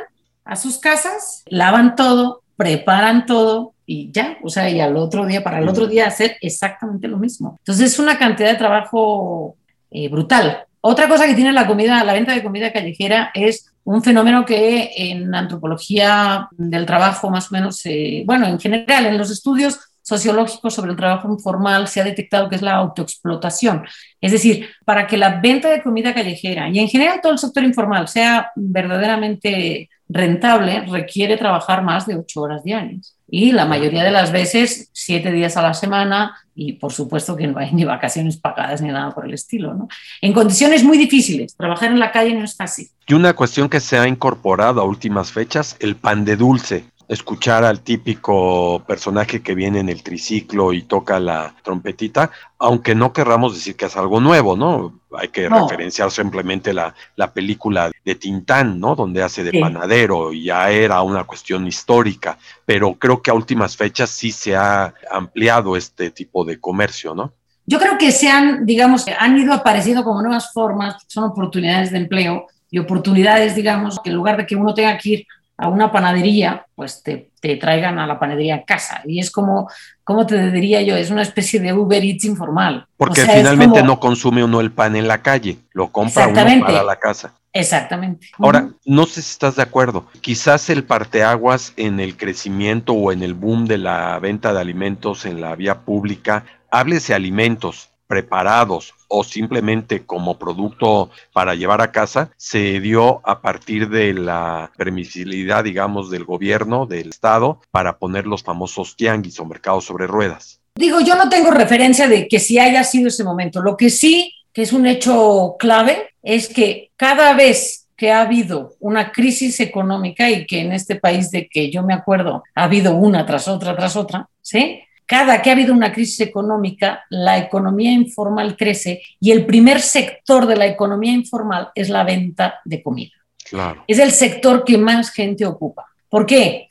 a 0.44 0.56
sus 0.56 0.78
casas, 0.78 1.42
lavan 1.46 1.94
todo, 1.94 2.42
preparan 2.56 3.26
todo 3.26 3.74
y 3.86 4.10
ya, 4.12 4.38
o 4.42 4.48
sea, 4.48 4.70
y 4.70 4.80
al 4.80 4.96
otro 4.96 5.26
día, 5.26 5.44
para 5.44 5.58
el 5.58 5.68
otro 5.68 5.86
día 5.86 6.06
hacer 6.06 6.36
exactamente 6.40 7.08
lo 7.08 7.18
mismo. 7.18 7.56
Entonces 7.58 7.92
es 7.92 7.98
una 7.98 8.18
cantidad 8.18 8.50
de 8.50 8.56
trabajo 8.56 9.56
eh, 9.90 10.08
brutal. 10.08 10.64
Otra 10.80 11.08
cosa 11.08 11.26
que 11.26 11.34
tiene 11.34 11.52
la 11.52 11.66
comida, 11.66 12.02
la 12.04 12.12
venta 12.12 12.32
de 12.32 12.42
comida 12.42 12.72
callejera 12.72 13.30
es 13.34 13.71
un 13.84 14.02
fenómeno 14.02 14.44
que 14.44 14.90
en 14.96 15.34
antropología 15.34 16.48
del 16.52 16.86
trabajo 16.86 17.30
más 17.30 17.50
o 17.50 17.54
menos, 17.54 17.82
bueno, 18.24 18.46
en 18.46 18.60
general 18.60 19.06
en 19.06 19.18
los 19.18 19.30
estudios 19.30 19.92
sociológicos 20.02 20.74
sobre 20.74 20.90
el 20.90 20.96
trabajo 20.96 21.28
informal 21.28 21.86
se 21.88 22.00
ha 22.00 22.04
detectado 22.04 22.48
que 22.48 22.56
es 22.56 22.62
la 22.62 22.74
autoexplotación. 22.74 23.84
Es 24.20 24.32
decir, 24.32 24.68
para 24.84 25.06
que 25.06 25.16
la 25.16 25.40
venta 25.40 25.70
de 25.70 25.82
comida 25.82 26.12
callejera 26.12 26.68
y 26.68 26.78
en 26.78 26.88
general 26.88 27.20
todo 27.22 27.32
el 27.32 27.38
sector 27.38 27.62
informal 27.62 28.08
sea 28.08 28.50
verdaderamente 28.56 29.88
rentable, 30.12 30.84
requiere 30.86 31.36
trabajar 31.36 31.82
más 31.82 32.06
de 32.06 32.16
ocho 32.16 32.42
horas 32.42 32.62
diarias. 32.62 33.16
Y 33.28 33.52
la 33.52 33.64
mayoría 33.64 34.04
de 34.04 34.10
las 34.10 34.30
veces, 34.30 34.90
siete 34.92 35.32
días 35.32 35.56
a 35.56 35.62
la 35.62 35.72
semana, 35.72 36.36
y 36.54 36.74
por 36.74 36.92
supuesto 36.92 37.34
que 37.34 37.46
no 37.46 37.58
hay 37.58 37.72
ni 37.72 37.84
vacaciones 37.84 38.36
pagadas 38.36 38.82
ni 38.82 38.90
nada 38.90 39.10
por 39.10 39.24
el 39.24 39.32
estilo. 39.32 39.72
¿no? 39.72 39.88
En 40.20 40.32
condiciones 40.32 40.84
muy 40.84 40.98
difíciles, 40.98 41.56
trabajar 41.56 41.90
en 41.90 41.98
la 41.98 42.12
calle 42.12 42.34
no 42.34 42.44
es 42.44 42.54
fácil. 42.54 42.88
Y 43.06 43.14
una 43.14 43.32
cuestión 43.32 43.68
que 43.68 43.80
se 43.80 43.98
ha 43.98 44.06
incorporado 44.06 44.80
a 44.80 44.84
últimas 44.84 45.32
fechas, 45.32 45.76
el 45.80 45.96
pan 45.96 46.24
de 46.24 46.36
dulce 46.36 46.84
escuchar 47.08 47.64
al 47.64 47.80
típico 47.80 48.82
personaje 48.86 49.42
que 49.42 49.54
viene 49.54 49.80
en 49.80 49.88
el 49.88 50.02
triciclo 50.02 50.72
y 50.72 50.82
toca 50.82 51.20
la 51.20 51.54
trompetita, 51.62 52.30
aunque 52.58 52.94
no 52.94 53.12
querramos 53.12 53.54
decir 53.54 53.76
que 53.76 53.86
es 53.86 53.96
algo 53.96 54.20
nuevo, 54.20 54.56
¿no? 54.56 55.00
Hay 55.16 55.28
que 55.28 55.48
referenciar 55.48 56.10
simplemente 56.10 56.72
la, 56.72 56.94
la, 57.16 57.32
película 57.32 57.90
de 58.04 58.14
Tintán, 58.14 58.80
¿no? 58.80 58.94
Donde 58.94 59.22
hace 59.22 59.44
de 59.44 59.60
panadero 59.60 60.32
y 60.32 60.44
ya 60.44 60.70
era 60.70 61.02
una 61.02 61.24
cuestión 61.24 61.66
histórica, 61.66 62.38
pero 62.64 62.94
creo 62.94 63.20
que 63.20 63.30
a 63.30 63.34
últimas 63.34 63.76
fechas 63.76 64.10
sí 64.10 64.32
se 64.32 64.56
ha 64.56 64.94
ampliado 65.10 65.76
este 65.76 66.10
tipo 66.10 66.44
de 66.44 66.58
comercio, 66.58 67.14
¿no? 67.14 67.32
Yo 67.66 67.78
creo 67.78 67.96
que 67.96 68.10
se 68.10 68.28
han, 68.28 68.66
digamos, 68.66 69.06
han 69.18 69.38
ido 69.38 69.52
apareciendo 69.52 70.02
como 70.02 70.22
nuevas 70.22 70.52
formas, 70.52 70.96
son 71.06 71.24
oportunidades 71.24 71.92
de 71.92 71.98
empleo 71.98 72.46
y 72.70 72.78
oportunidades, 72.78 73.54
digamos, 73.54 74.00
que 74.00 74.10
en 74.10 74.16
lugar 74.16 74.38
de 74.38 74.46
que 74.46 74.56
uno 74.56 74.74
tenga 74.74 74.96
que 74.98 75.08
ir 75.10 75.26
a 75.62 75.68
una 75.68 75.92
panadería, 75.92 76.66
pues 76.74 77.04
te, 77.04 77.30
traigan 77.40 78.00
a 78.00 78.06
la 78.08 78.18
panadería 78.18 78.56
a 78.56 78.64
casa. 78.64 79.00
Y 79.04 79.20
es 79.20 79.30
como, 79.30 79.70
¿cómo 80.02 80.26
te 80.26 80.50
diría 80.50 80.82
yo? 80.82 80.96
Es 80.96 81.08
una 81.08 81.22
especie 81.22 81.60
de 81.60 81.72
Uber 81.72 82.02
Eats 82.02 82.24
informal. 82.24 82.84
Porque 82.96 83.22
finalmente 83.22 83.80
no 83.84 84.00
consume 84.00 84.42
uno 84.42 84.60
el 84.60 84.72
pan 84.72 84.96
en 84.96 85.06
la 85.06 85.22
calle, 85.22 85.58
lo 85.72 85.92
compra 85.92 86.26
uno 86.26 86.66
para 86.66 86.82
la 86.82 86.96
casa. 86.96 87.34
Exactamente. 87.52 88.28
Ahora, 88.38 88.70
no 88.84 89.06
sé 89.06 89.22
si 89.22 89.30
estás 89.30 89.54
de 89.54 89.62
acuerdo. 89.62 90.06
Quizás 90.20 90.68
el 90.68 90.82
parteaguas 90.82 91.74
en 91.76 92.00
el 92.00 92.16
crecimiento 92.16 92.94
o 92.94 93.12
en 93.12 93.22
el 93.22 93.34
boom 93.34 93.66
de 93.66 93.78
la 93.78 94.18
venta 94.18 94.52
de 94.52 94.60
alimentos 94.60 95.26
en 95.26 95.40
la 95.40 95.54
vía 95.54 95.82
pública, 95.82 96.44
háblese 96.72 97.14
alimentos, 97.14 97.90
preparados 98.08 98.94
o 99.12 99.24
simplemente 99.24 100.06
como 100.06 100.38
producto 100.38 101.10
para 101.32 101.54
llevar 101.54 101.82
a 101.82 101.92
casa, 101.92 102.30
se 102.38 102.80
dio 102.80 103.20
a 103.24 103.42
partir 103.42 103.90
de 103.90 104.14
la 104.14 104.72
permisibilidad, 104.76 105.64
digamos, 105.64 106.10
del 106.10 106.24
gobierno, 106.24 106.86
del 106.86 107.10
Estado, 107.10 107.60
para 107.70 107.98
poner 107.98 108.26
los 108.26 108.42
famosos 108.42 108.96
tianguis 108.96 109.38
o 109.38 109.44
mercados 109.44 109.84
sobre 109.84 110.06
ruedas. 110.06 110.60
Digo, 110.74 111.00
yo 111.00 111.14
no 111.14 111.28
tengo 111.28 111.50
referencia 111.50 112.08
de 112.08 112.26
que 112.26 112.40
si 112.40 112.58
haya 112.58 112.82
sido 112.84 113.08
ese 113.08 113.22
momento. 113.22 113.60
Lo 113.60 113.76
que 113.76 113.90
sí, 113.90 114.32
que 114.54 114.62
es 114.62 114.72
un 114.72 114.86
hecho 114.86 115.56
clave, 115.58 116.14
es 116.22 116.48
que 116.48 116.90
cada 116.96 117.34
vez 117.34 117.88
que 117.94 118.10
ha 118.10 118.22
habido 118.22 118.74
una 118.80 119.12
crisis 119.12 119.60
económica 119.60 120.30
y 120.30 120.46
que 120.46 120.60
en 120.60 120.72
este 120.72 120.96
país 120.96 121.30
de 121.30 121.48
que 121.48 121.70
yo 121.70 121.82
me 121.82 121.92
acuerdo 121.92 122.42
ha 122.54 122.64
habido 122.64 122.96
una 122.96 123.26
tras 123.26 123.46
otra, 123.46 123.76
tras 123.76 123.94
otra, 123.94 124.28
¿sí? 124.40 124.80
Cada 125.12 125.42
que 125.42 125.50
ha 125.50 125.52
habido 125.52 125.74
una 125.74 125.92
crisis 125.92 126.20
económica, 126.20 127.04
la 127.10 127.36
economía 127.36 127.92
informal 127.92 128.56
crece 128.56 129.02
y 129.20 129.30
el 129.30 129.44
primer 129.44 129.82
sector 129.82 130.46
de 130.46 130.56
la 130.56 130.64
economía 130.64 131.12
informal 131.12 131.68
es 131.74 131.90
la 131.90 132.02
venta 132.02 132.62
de 132.64 132.82
comida. 132.82 133.12
Claro. 133.50 133.84
Es 133.86 133.98
el 133.98 134.10
sector 134.10 134.64
que 134.64 134.78
más 134.78 135.10
gente 135.10 135.44
ocupa. 135.44 135.84
¿Por 136.08 136.24
qué? 136.24 136.66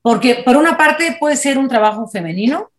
Porque 0.00 0.36
por 0.36 0.56
una 0.56 0.78
parte 0.78 1.18
puede 1.20 1.36
ser 1.36 1.58
un 1.58 1.68
trabajo 1.68 2.08
femenino, 2.08 2.70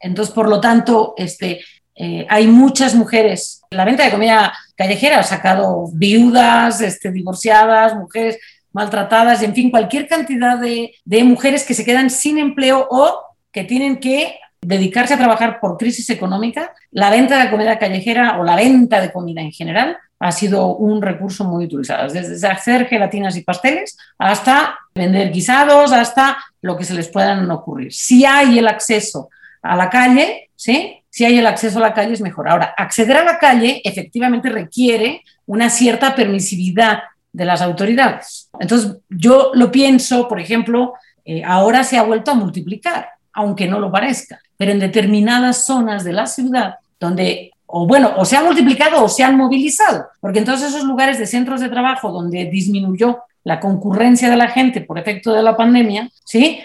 entonces 0.00 0.34
por 0.34 0.48
lo 0.48 0.58
tanto 0.58 1.12
este, 1.18 1.60
eh, 1.94 2.26
hay 2.30 2.46
muchas 2.46 2.94
mujeres. 2.94 3.60
La 3.68 3.84
venta 3.84 4.06
de 4.06 4.10
comida 4.10 4.54
callejera 4.74 5.18
ha 5.18 5.22
sacado 5.22 5.90
viudas, 5.92 6.80
este, 6.80 7.12
divorciadas, 7.12 7.94
mujeres 7.94 8.38
maltratadas, 8.72 9.42
en 9.42 9.54
fin, 9.54 9.70
cualquier 9.70 10.08
cantidad 10.08 10.56
de, 10.56 10.94
de 11.04 11.24
mujeres 11.24 11.64
que 11.64 11.74
se 11.74 11.84
quedan 11.84 12.08
sin 12.08 12.38
empleo 12.38 12.88
o 12.90 13.23
que 13.54 13.64
tienen 13.64 13.98
que 13.98 14.40
dedicarse 14.60 15.14
a 15.14 15.18
trabajar 15.18 15.60
por 15.60 15.78
crisis 15.78 16.10
económica, 16.10 16.72
la 16.90 17.10
venta 17.10 17.42
de 17.42 17.50
comida 17.50 17.78
callejera 17.78 18.38
o 18.38 18.44
la 18.44 18.56
venta 18.56 19.00
de 19.00 19.12
comida 19.12 19.40
en 19.40 19.52
general 19.52 19.96
ha 20.18 20.32
sido 20.32 20.74
un 20.76 21.02
recurso 21.02 21.44
muy 21.44 21.66
utilizado, 21.66 22.12
desde 22.12 22.48
hacer 22.48 22.86
gelatinas 22.86 23.36
y 23.36 23.42
pasteles 23.42 23.96
hasta 24.18 24.78
vender 24.94 25.30
guisados, 25.30 25.92
hasta 25.92 26.38
lo 26.62 26.76
que 26.76 26.84
se 26.84 26.94
les 26.94 27.08
puedan 27.08 27.48
ocurrir. 27.50 27.92
Si 27.92 28.24
hay 28.24 28.58
el 28.58 28.66
acceso 28.66 29.28
a 29.62 29.76
la 29.76 29.90
calle, 29.90 30.50
¿sí? 30.56 31.02
Si 31.10 31.24
hay 31.24 31.38
el 31.38 31.46
acceso 31.46 31.78
a 31.78 31.82
la 31.82 31.94
calle 31.94 32.14
es 32.14 32.20
mejor. 32.20 32.48
Ahora, 32.48 32.74
acceder 32.76 33.18
a 33.18 33.24
la 33.24 33.38
calle 33.38 33.82
efectivamente 33.84 34.48
requiere 34.48 35.22
una 35.46 35.68
cierta 35.68 36.14
permisividad 36.14 37.02
de 37.32 37.44
las 37.44 37.60
autoridades. 37.60 38.48
Entonces, 38.58 38.96
yo 39.10 39.52
lo 39.54 39.70
pienso, 39.70 40.26
por 40.26 40.40
ejemplo, 40.40 40.94
eh, 41.24 41.42
ahora 41.44 41.84
se 41.84 41.98
ha 41.98 42.02
vuelto 42.02 42.30
a 42.30 42.34
multiplicar 42.34 43.13
aunque 43.34 43.66
no 43.66 43.80
lo 43.80 43.90
parezca, 43.90 44.40
pero 44.56 44.72
en 44.72 44.78
determinadas 44.78 45.66
zonas 45.66 46.04
de 46.04 46.12
la 46.12 46.26
ciudad 46.26 46.76
donde 46.98 47.50
o 47.66 47.86
bueno, 47.86 48.12
o 48.16 48.24
se 48.24 48.36
han 48.36 48.44
multiplicado 48.44 49.02
o 49.02 49.08
se 49.08 49.24
han 49.24 49.36
movilizado, 49.36 50.06
porque 50.20 50.38
entonces 50.38 50.68
esos 50.68 50.84
lugares 50.84 51.18
de 51.18 51.26
centros 51.26 51.60
de 51.60 51.68
trabajo 51.68 52.12
donde 52.12 52.44
disminuyó 52.44 53.24
la 53.42 53.58
concurrencia 53.58 54.30
de 54.30 54.36
la 54.36 54.48
gente 54.48 54.80
por 54.80 54.98
efecto 54.98 55.32
de 55.32 55.42
la 55.42 55.56
pandemia, 55.56 56.08
¿sí? 56.24 56.60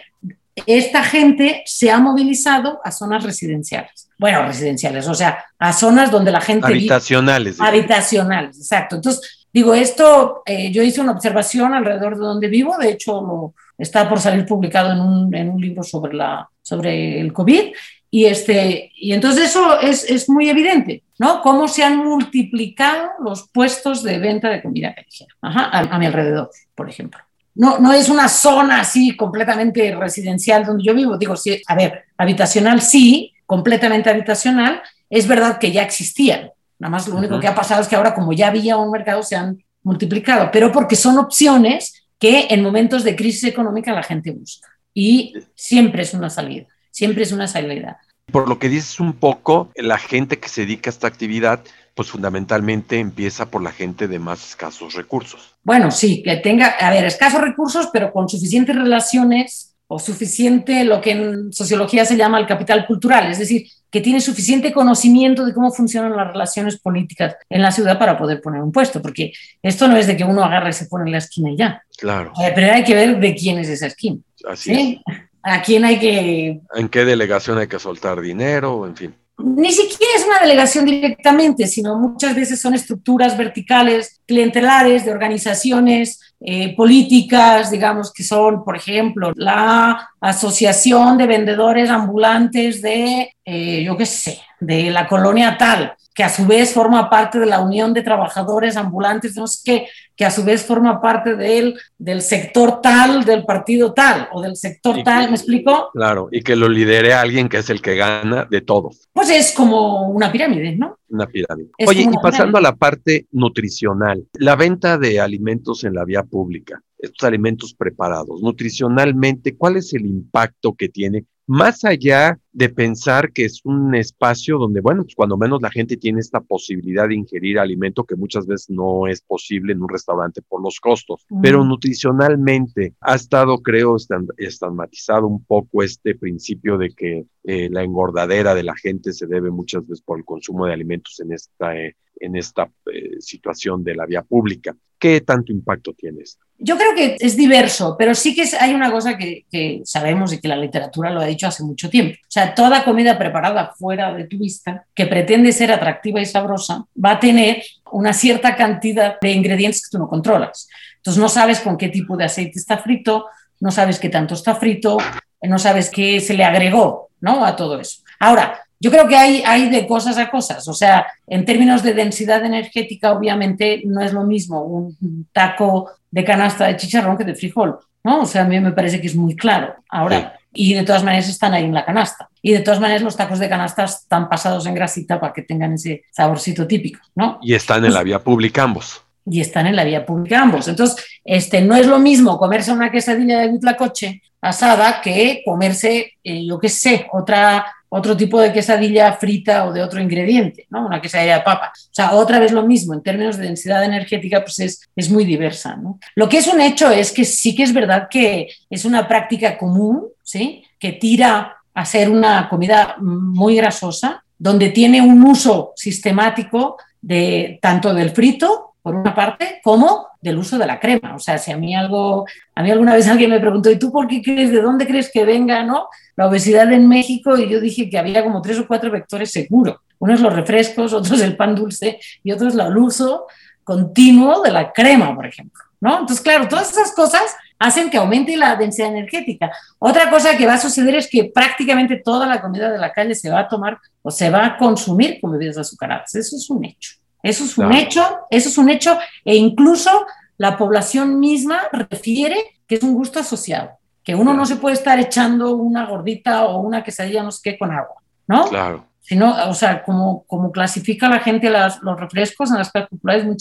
Esta 0.65 1.03
gente 1.03 1.63
se 1.65 1.89
ha 1.89 1.99
movilizado 1.99 2.79
a 2.83 2.91
zonas 2.91 3.23
residenciales. 3.23 4.09
Bueno, 4.17 4.45
residenciales, 4.45 5.07
o 5.07 5.15
sea, 5.15 5.45
a 5.57 5.73
zonas 5.73 6.11
donde 6.11 6.31
la 6.31 6.41
gente... 6.41 6.67
Habitacionales. 6.67 7.59
habitacionales, 7.59 8.57
exacto. 8.57 8.97
Entonces, 8.97 9.47
digo, 9.53 9.73
esto, 9.73 10.43
eh, 10.45 10.71
yo 10.71 10.83
hice 10.83 11.01
una 11.01 11.13
observación 11.13 11.73
alrededor 11.73 12.15
de 12.17 12.25
donde 12.25 12.47
vivo, 12.49 12.77
de 12.77 12.89
hecho 12.89 13.21
lo, 13.21 13.53
está 13.79 14.07
por 14.07 14.19
salir 14.19 14.45
publicado 14.45 14.91
en 14.91 14.99
un, 14.99 15.33
en 15.33 15.49
un 15.49 15.59
libro 15.59 15.81
sobre, 15.81 16.13
la, 16.13 16.47
sobre 16.61 17.19
el 17.19 17.33
COVID. 17.33 17.73
Y, 18.11 18.25
este, 18.25 18.91
y 18.95 19.13
entonces 19.13 19.45
eso 19.49 19.79
es, 19.79 20.03
es, 20.09 20.29
muy 20.29 20.49
evidente, 20.49 21.03
¿no? 21.19 21.41
Cómo 21.41 21.67
se 21.67 21.83
han 21.83 21.97
multiplicado 21.97 23.11
los 23.23 23.49
puestos 23.49 24.03
de 24.03 24.17
venta 24.17 24.49
de 24.49 24.63
comida 24.63 24.95
callejera 24.95 25.35
a, 25.41 25.99
mi 25.99 26.07
alrededor, 26.07 26.49
por 26.73 26.89
ejemplo. 26.89 27.21
No, 27.53 27.77
no 27.77 27.93
es 27.93 28.09
una 28.09 28.27
zona 28.27 28.81
así 28.81 29.15
completamente 29.15 29.95
residencial 29.95 30.65
donde 30.65 30.83
yo 30.83 30.95
vivo. 30.95 31.17
Digo, 31.17 31.35
sí, 31.35 31.61
a 31.67 31.75
ver, 31.75 32.05
habitacional 32.17 32.81
sí, 32.81 33.33
completamente 33.45 34.09
habitacional. 34.09 34.81
Es 35.09 35.27
verdad 35.27 35.59
que 35.59 35.71
ya 35.71 35.83
existían. 35.83 36.51
Nada 36.79 36.91
más 36.91 37.07
lo 37.07 37.15
único 37.15 37.39
que 37.39 37.47
ha 37.47 37.53
pasado 37.55 37.81
es 37.81 37.87
que 37.87 37.95
ahora, 37.95 38.15
como 38.15 38.33
ya 38.33 38.47
había 38.47 38.77
un 38.77 38.89
mercado, 38.89 39.21
se 39.21 39.35
han 39.35 39.63
multiplicado, 39.83 40.49
pero 40.51 40.71
porque 40.71 40.95
son 40.95 41.17
opciones 41.17 41.98
que 42.19 42.47
en 42.49 42.61
momentos 42.61 43.03
de 43.03 43.15
crisis 43.15 43.45
económica 43.45 43.93
la 43.93 44.03
gente 44.03 44.31
busca. 44.31 44.69
Y 44.93 45.33
siempre 45.55 46.03
es 46.03 46.13
una 46.13 46.29
salida, 46.29 46.67
siempre 46.91 47.23
es 47.23 47.31
una 47.31 47.47
salida. 47.47 47.99
Por 48.31 48.47
lo 48.47 48.59
que 48.59 48.69
dices 48.69 48.99
un 48.99 49.13
poco, 49.13 49.71
la 49.75 49.97
gente 49.97 50.37
que 50.37 50.49
se 50.49 50.61
dedica 50.61 50.89
a 50.89 50.93
esta 50.93 51.07
actividad, 51.07 51.61
pues 51.95 52.09
fundamentalmente 52.09 52.99
empieza 52.99 53.49
por 53.49 53.63
la 53.63 53.71
gente 53.71 54.07
de 54.07 54.19
más 54.19 54.49
escasos 54.49 54.93
recursos. 54.93 55.55
Bueno, 55.63 55.89
sí, 55.89 56.21
que 56.21 56.35
tenga, 56.37 56.67
a 56.67 56.91
ver, 56.91 57.05
escasos 57.05 57.41
recursos, 57.41 57.89
pero 57.91 58.11
con 58.11 58.29
suficientes 58.29 58.75
relaciones 58.75 59.75
o 59.87 59.97
suficiente 59.97 60.83
lo 60.83 61.01
que 61.01 61.11
en 61.11 61.51
sociología 61.51 62.05
se 62.05 62.17
llama 62.17 62.39
el 62.39 62.45
capital 62.45 62.85
cultural, 62.85 63.31
es 63.31 63.39
decir, 63.39 63.67
que 63.91 64.01
tiene 64.01 64.21
suficiente 64.21 64.71
conocimiento 64.71 65.45
de 65.45 65.53
cómo 65.53 65.71
funcionan 65.71 66.15
las 66.15 66.27
relaciones 66.27 66.79
políticas 66.79 67.35
en 67.49 67.61
la 67.61 67.71
ciudad 67.71 67.97
para 67.97 68.17
poder 68.17 68.41
poner 68.41 68.61
un 68.61 68.71
puesto, 68.71 69.01
porque 69.01 69.33
esto 69.61 69.87
no 69.87 69.97
es 69.97 70.07
de 70.07 70.15
que 70.15 70.23
uno 70.23 70.43
agarre 70.43 70.69
y 70.69 70.73
se 70.73 70.85
pone 70.85 71.05
en 71.05 71.11
la 71.11 71.17
esquina 71.17 71.51
y 71.51 71.57
ya. 71.57 71.83
Claro. 71.97 72.31
Eh, 72.41 72.51
pero 72.53 72.73
hay 72.73 72.83
que 72.83 72.93
ver 72.93 73.19
de 73.19 73.35
quién 73.35 73.57
es 73.59 73.69
esa 73.69 73.87
esquina. 73.87 74.17
Así 74.47 75.01
es. 75.05 75.15
¿A 75.41 75.61
quién 75.61 75.85
hay 75.85 75.97
que...? 75.97 76.59
¿En 76.75 76.89
qué 76.89 77.05
delegación 77.05 77.57
hay 77.57 77.67
que 77.67 77.79
soltar 77.79 78.21
dinero? 78.21 78.85
En 78.85 78.95
fin. 78.95 79.15
Ni 79.37 79.71
siquiera 79.71 80.13
es 80.17 80.25
una 80.25 80.41
delegación 80.41 80.85
directamente, 80.85 81.65
sino 81.65 81.97
muchas 81.97 82.35
veces 82.35 82.59
son 82.59 82.73
estructuras 82.73 83.37
verticales, 83.37 84.19
clientelares, 84.25 85.05
de 85.05 85.11
organizaciones 85.11 86.19
eh, 86.41 86.73
políticas, 86.75 87.69
digamos, 87.69 88.13
que 88.13 88.23
son, 88.23 88.63
por 88.63 88.77
ejemplo, 88.77 89.33
la 89.35 90.09
Asociación 90.21 91.17
de 91.17 91.27
Vendedores 91.27 91.89
Ambulantes 91.89 92.81
de, 92.81 93.33
eh, 93.43 93.83
yo 93.83 93.97
qué 93.97 94.05
sé, 94.05 94.39
de 94.59 94.89
la 94.89 95.07
colonia 95.07 95.57
tal, 95.57 95.93
que 96.19 96.25
a 96.25 96.27
su 96.27 96.45
vez 96.45 96.73
forma 96.73 97.09
parte 97.09 97.39
de 97.39 97.45
la 97.45 97.61
Unión 97.61 97.93
de 97.93 98.01
Trabajadores 98.01 98.75
Ambulantes, 98.75 99.37
no 99.37 99.47
sé 99.47 99.59
qué, 99.63 99.87
que 100.17 100.25
a 100.25 100.31
su 100.31 100.43
vez 100.43 100.65
forma 100.65 100.99
parte 100.99 101.37
del, 101.37 101.79
del 101.97 102.21
sector 102.21 102.81
tal, 102.81 103.23
del 103.23 103.45
partido 103.45 103.93
tal, 103.93 104.27
o 104.33 104.41
del 104.41 104.57
sector 104.57 105.01
tal, 105.01 105.29
¿me 105.29 105.37
explico? 105.37 105.91
Claro, 105.93 106.27
y 106.29 106.41
que 106.41 106.57
lo 106.57 106.67
lidere 106.67 107.13
alguien 107.13 107.47
que 107.47 107.59
es 107.59 107.69
el 107.69 107.81
que 107.81 107.95
gana 107.95 108.45
de 108.51 108.59
todo. 108.59 108.89
Pues 109.13 109.29
es 109.29 109.53
como 109.53 110.09
una 110.09 110.29
pirámide, 110.29 110.75
¿no? 110.75 110.97
Una 111.07 111.25
pirámide. 111.25 111.69
Oye, 111.87 112.01
y 112.01 112.17
pasando 112.21 112.57
a 112.57 112.61
la 112.61 112.75
parte 112.75 113.27
nutricional, 113.31 114.27
la 114.33 114.57
venta 114.57 114.97
de 114.97 115.21
alimentos 115.21 115.85
en 115.85 115.93
la 115.93 116.03
vía 116.03 116.23
pública, 116.23 116.81
estos 116.97 117.25
alimentos 117.25 117.73
preparados, 117.73 118.41
nutricionalmente, 118.41 119.55
¿cuál 119.55 119.77
es 119.77 119.93
el 119.93 120.05
impacto 120.05 120.73
que 120.73 120.89
tiene 120.89 121.23
más 121.47 121.85
allá 121.85 122.37
de 122.51 122.69
pensar 122.69 123.31
que 123.31 123.45
es 123.45 123.61
un 123.63 123.93
espacio 123.95 124.57
donde, 124.57 124.81
bueno, 124.81 125.03
pues 125.03 125.15
cuando 125.15 125.37
menos 125.37 125.61
la 125.61 125.69
gente 125.69 125.97
tiene 125.97 126.19
esta 126.19 126.41
posibilidad 126.41 127.07
de 127.07 127.15
ingerir 127.15 127.59
alimento 127.59 128.03
que 128.03 128.15
muchas 128.15 128.47
veces 128.47 128.69
no 128.69 129.07
es 129.07 129.21
posible 129.21 129.73
en 129.73 129.81
un 129.81 129.89
restaurante 129.89 130.41
por 130.41 130.61
los 130.61 130.79
costos, 130.79 131.25
pero 131.41 131.63
nutricionalmente 131.63 132.93
ha 133.01 133.15
estado, 133.15 133.59
creo, 133.61 133.95
estigmatizado 134.37 135.27
un 135.27 135.43
poco 135.45 135.83
este 135.83 136.15
principio 136.15 136.77
de 136.77 136.89
que 136.89 137.25
eh, 137.43 137.69
la 137.69 137.83
engordadera 137.83 138.55
de 138.55 138.63
la 138.63 138.75
gente 138.75 139.13
se 139.13 139.27
debe 139.27 139.51
muchas 139.51 139.83
veces 139.87 140.01
por 140.01 140.17
el 140.17 140.25
consumo 140.25 140.65
de 140.65 140.73
alimentos 140.73 141.19
en 141.19 141.33
esta, 141.33 141.75
eh, 141.75 141.95
en 142.19 142.35
esta 142.35 142.69
eh, 142.91 143.17
situación 143.19 143.83
de 143.83 143.95
la 143.95 144.05
vía 144.05 144.23
pública. 144.23 144.75
¿Qué 144.99 145.21
tanto 145.21 145.53
impacto 145.53 145.93
tiene 145.93 146.21
esto? 146.23 146.43
Yo 146.57 146.77
creo 146.77 146.93
que 146.93 147.15
es 147.19 147.37
diverso, 147.37 147.95
pero 147.97 148.13
sí 148.13 148.35
que 148.35 148.43
hay 148.59 148.73
una 148.73 148.91
cosa 148.91 149.17
que, 149.17 149.81
sabemos 149.85 150.33
y 150.33 150.41
que 150.41 150.49
la 150.49 150.57
literatura 150.57 151.09
lo 151.09 151.21
ha 151.21 151.25
dicho 151.25 151.47
hace 151.47 151.63
mucho 151.63 151.89
tiempo. 151.89 152.17
O 152.21 152.31
sea, 152.31 152.38
toda 152.55 152.83
comida 152.83 153.17
preparada 153.17 153.73
fuera 153.77 154.13
de 154.13 154.25
tu 154.25 154.37
vista, 154.37 154.85
que 154.93 155.05
pretende 155.05 155.51
ser 155.51 155.71
atractiva 155.71 156.21
y 156.21 156.25
sabrosa, 156.25 156.85
va 157.03 157.11
a 157.11 157.19
tener 157.19 157.63
una 157.91 158.13
cierta 158.13 158.55
cantidad 158.55 159.19
de 159.19 159.31
ingredientes 159.31 159.81
que 159.83 159.91
tú 159.91 159.99
no 159.99 160.09
controlas. 160.09 160.67
Entonces 160.97 161.21
no 161.21 161.29
sabes 161.29 161.59
con 161.59 161.77
qué 161.77 161.89
tipo 161.89 162.17
de 162.17 162.25
aceite 162.25 162.59
está 162.59 162.77
frito, 162.77 163.25
no 163.59 163.71
sabes 163.71 163.99
qué 163.99 164.09
tanto 164.09 164.33
está 164.33 164.55
frito, 164.55 164.97
no 165.41 165.59
sabes 165.59 165.89
qué 165.89 166.19
se 166.19 166.33
le 166.33 166.43
agregó 166.43 167.09
¿no? 167.21 167.45
a 167.45 167.55
todo 167.55 167.79
eso. 167.79 168.01
Ahora, 168.19 168.59
yo 168.81 168.91
creo 168.91 169.07
que 169.07 169.17
hay, 169.17 169.69
de 169.69 169.85
cosas 169.87 170.17
a 170.17 170.29
cosas. 170.29 170.67
O 170.67 170.73
sea, 170.73 171.05
en 171.27 171.45
términos 171.45 171.83
de 171.83 171.93
densidad 171.93 172.45
energética, 172.45 173.11
obviamente 173.11 173.81
no 173.85 174.01
es 174.01 174.13
lo 174.13 174.23
mismo 174.23 174.61
un 174.61 175.27
taco 175.33 175.91
de 176.11 176.23
canasta 176.23 176.67
de 176.67 176.77
chicharrón 176.77 177.17
que 177.17 177.25
de 177.25 177.35
frijol. 177.35 177.79
¿no? 178.03 178.21
O 178.21 178.25
sea, 178.25 178.43
a 178.43 178.45
mí 178.45 178.59
me 178.59 178.71
parece 178.71 179.01
que 179.01 179.07
es 179.07 179.15
muy 179.15 179.35
claro. 179.35 179.75
Ahora, 179.89 180.38
y 180.53 180.73
de 180.73 180.83
todas 180.83 181.03
maneras 181.03 181.29
están 181.29 181.53
ahí 181.53 181.65
en 181.65 181.73
la 181.73 181.85
canasta. 181.85 182.29
Y 182.41 182.53
de 182.53 182.59
todas 182.59 182.79
maneras 182.79 183.01
los 183.01 183.15
tacos 183.15 183.39
de 183.39 183.49
canasta 183.49 183.83
están 183.83 184.29
pasados 184.29 184.65
en 184.65 184.73
grasita 184.73 185.19
para 185.19 185.33
que 185.33 185.43
tengan 185.43 185.73
ese 185.73 186.03
saborcito 186.11 186.65
típico, 186.65 186.99
¿no? 187.15 187.39
Y 187.41 187.53
están 187.53 187.85
en 187.85 187.93
la 187.93 188.03
vía 188.03 188.19
pública 188.19 188.63
ambos. 188.63 189.03
Y 189.25 189.41
están 189.41 189.67
en 189.67 189.75
la 189.75 189.83
vía 189.83 190.05
pública 190.05 190.41
ambos. 190.41 190.67
Entonces, 190.67 191.05
este, 191.23 191.61
no 191.61 191.75
es 191.75 191.85
lo 191.85 191.99
mismo 191.99 192.37
comerse 192.37 192.71
una 192.71 192.91
quesadilla 192.91 193.39
de 193.39 193.49
Gutlacoche 193.49 194.21
asada 194.41 195.01
que 195.01 195.41
comerse, 195.45 196.13
eh, 196.23 196.45
yo 196.45 196.59
qué 196.59 196.69
sé, 196.69 197.07
otra 197.11 197.65
otro 197.89 198.15
tipo 198.15 198.39
de 198.39 198.53
quesadilla 198.53 199.13
frita 199.13 199.65
o 199.65 199.73
de 199.73 199.81
otro 199.81 199.99
ingrediente, 199.99 200.67
¿no? 200.69 200.85
Una 200.85 201.01
quesadilla 201.01 201.39
de 201.39 201.43
papa. 201.43 201.73
O 201.75 201.89
sea, 201.93 202.13
otra 202.13 202.39
vez 202.39 202.51
lo 202.51 202.65
mismo, 202.65 202.93
en 202.93 203.01
términos 203.01 203.37
de 203.37 203.47
densidad 203.47 203.83
energética, 203.83 204.41
pues 204.41 204.59
es, 204.59 204.89
es 204.95 205.09
muy 205.09 205.25
diversa, 205.25 205.75
¿no? 205.75 205.99
Lo 206.15 206.29
que 206.29 206.37
es 206.37 206.47
un 206.47 206.61
hecho 206.61 206.91
es 206.91 207.11
que 207.11 207.25
sí 207.25 207.55
que 207.55 207.63
es 207.63 207.73
verdad 207.73 208.07
que 208.09 208.49
es 208.69 208.85
una 208.85 209.07
práctica 209.07 209.57
común, 209.57 210.07
¿sí? 210.29 210.63
Que 210.77 210.91
tira 210.93 211.57
a 211.73 211.85
ser 211.85 212.09
una 212.09 212.47
comida 212.49 212.97
muy 212.99 213.55
grasosa, 213.55 214.23
donde 214.37 214.69
tiene 214.69 215.01
un 215.01 215.23
uso 215.23 215.73
sistemático 215.75 216.77
de 217.01 217.57
tanto 217.61 217.93
del 217.93 218.11
frito 218.11 218.75
por 218.81 218.95
una 218.95 219.15
parte, 219.15 219.59
como 219.63 220.07
del 220.21 220.37
uso 220.37 220.57
de 220.57 220.67
la 220.67 220.79
crema. 220.79 221.15
O 221.15 221.19
sea, 221.19 221.37
si 221.37 221.51
a 221.51 221.57
mí 221.57 221.75
algo, 221.75 222.25
a 222.53 222.61
mí 222.61 222.69
alguna 222.69 222.93
vez 222.93 223.07
alguien 223.07 223.31
me 223.31 223.39
preguntó, 223.39 223.71
¿y 223.71 223.79
tú 223.79 223.91
por 223.91 224.07
qué 224.07 224.21
crees, 224.21 224.51
de 224.51 224.61
dónde 224.61 224.85
crees 224.85 225.11
que 225.11 225.25
venga, 225.25 225.63
no? 225.63 225.87
La 226.15 226.27
obesidad 226.27 226.71
en 226.71 226.87
México, 226.87 227.35
y 227.37 227.49
yo 227.49 227.59
dije 227.59 227.89
que 227.89 227.97
había 227.97 228.23
como 228.23 228.41
tres 228.41 228.59
o 228.59 228.67
cuatro 228.67 228.91
vectores 228.91 229.31
seguro. 229.31 229.81
Uno 229.97 230.13
es 230.13 230.21
los 230.21 230.33
refrescos, 230.33 230.93
otro 230.93 231.15
es 231.15 231.21
el 231.21 231.35
pan 231.35 231.55
dulce 231.55 231.99
y 232.23 232.31
otro 232.31 232.49
es 232.49 232.55
el 232.55 232.77
uso 232.77 233.25
continuo 233.63 234.41
de 234.41 234.51
la 234.51 234.71
crema, 234.71 235.15
por 235.15 235.25
ejemplo, 235.25 235.63
¿no? 235.81 235.99
Entonces, 235.99 236.21
claro, 236.21 236.47
todas 236.47 236.71
esas 236.71 236.93
cosas 236.93 237.35
hacen 237.59 237.89
que 237.89 237.97
aumente 237.97 238.35
la 238.37 238.55
densidad 238.55 238.87
energética. 238.89 239.51
Otra 239.77 240.09
cosa 240.09 240.37
que 240.37 240.47
va 240.47 240.53
a 240.53 240.59
suceder 240.59 240.95
es 240.95 241.07
que 241.09 241.25
prácticamente 241.25 242.01
toda 242.03 242.25
la 242.25 242.41
comida 242.41 242.71
de 242.71 242.77
la 242.77 242.91
calle 242.91 243.13
se 243.13 243.29
va 243.29 243.41
a 243.41 243.47
tomar 243.47 243.77
o 244.01 244.09
se 244.09 244.29
va 244.29 244.45
a 244.45 244.57
consumir 244.57 245.19
con 245.19 245.33
bebidas 245.33 245.57
azucaradas. 245.57 246.15
Eso 246.15 246.37
es 246.37 246.49
un 246.49 246.65
hecho. 246.65 246.99
Eso 247.21 247.43
es 247.43 247.57
un 247.57 247.73
hecho, 247.73 248.01
eso 248.29 248.49
es 248.49 248.57
un 248.57 248.69
hecho, 248.69 248.97
e 249.25 249.35
incluso 249.35 250.05
la 250.37 250.57
población 250.57 251.19
misma 251.19 251.63
refiere 251.71 252.37
que 252.65 252.75
es 252.75 252.83
un 252.83 252.93
gusto 252.93 253.19
asociado, 253.19 253.71
que 254.03 254.15
uno 254.15 254.33
no 254.33 254.45
se 254.45 254.55
puede 254.55 254.75
estar 254.75 254.97
echando 254.99 255.55
una 255.55 255.85
gordita 255.85 256.45
o 256.45 256.61
una 256.61 256.83
quesadilla, 256.83 257.23
no 257.23 257.31
sé 257.31 257.41
qué, 257.43 257.57
con 257.57 257.71
agua, 257.71 257.95
¿no? 258.25 258.47
Claro. 258.47 258.85
Sino, 259.01 259.49
o 259.49 259.53
sea, 259.53 259.83
como, 259.83 260.23
como 260.27 260.51
clasifica 260.51 261.09
la 261.09 261.19
gente 261.19 261.49
las, 261.49 261.81
los 261.81 261.99
refrescos 261.99 262.51
en 262.51 262.57
las 262.57 262.71
populares, 262.71 263.25
muy 263.25 263.35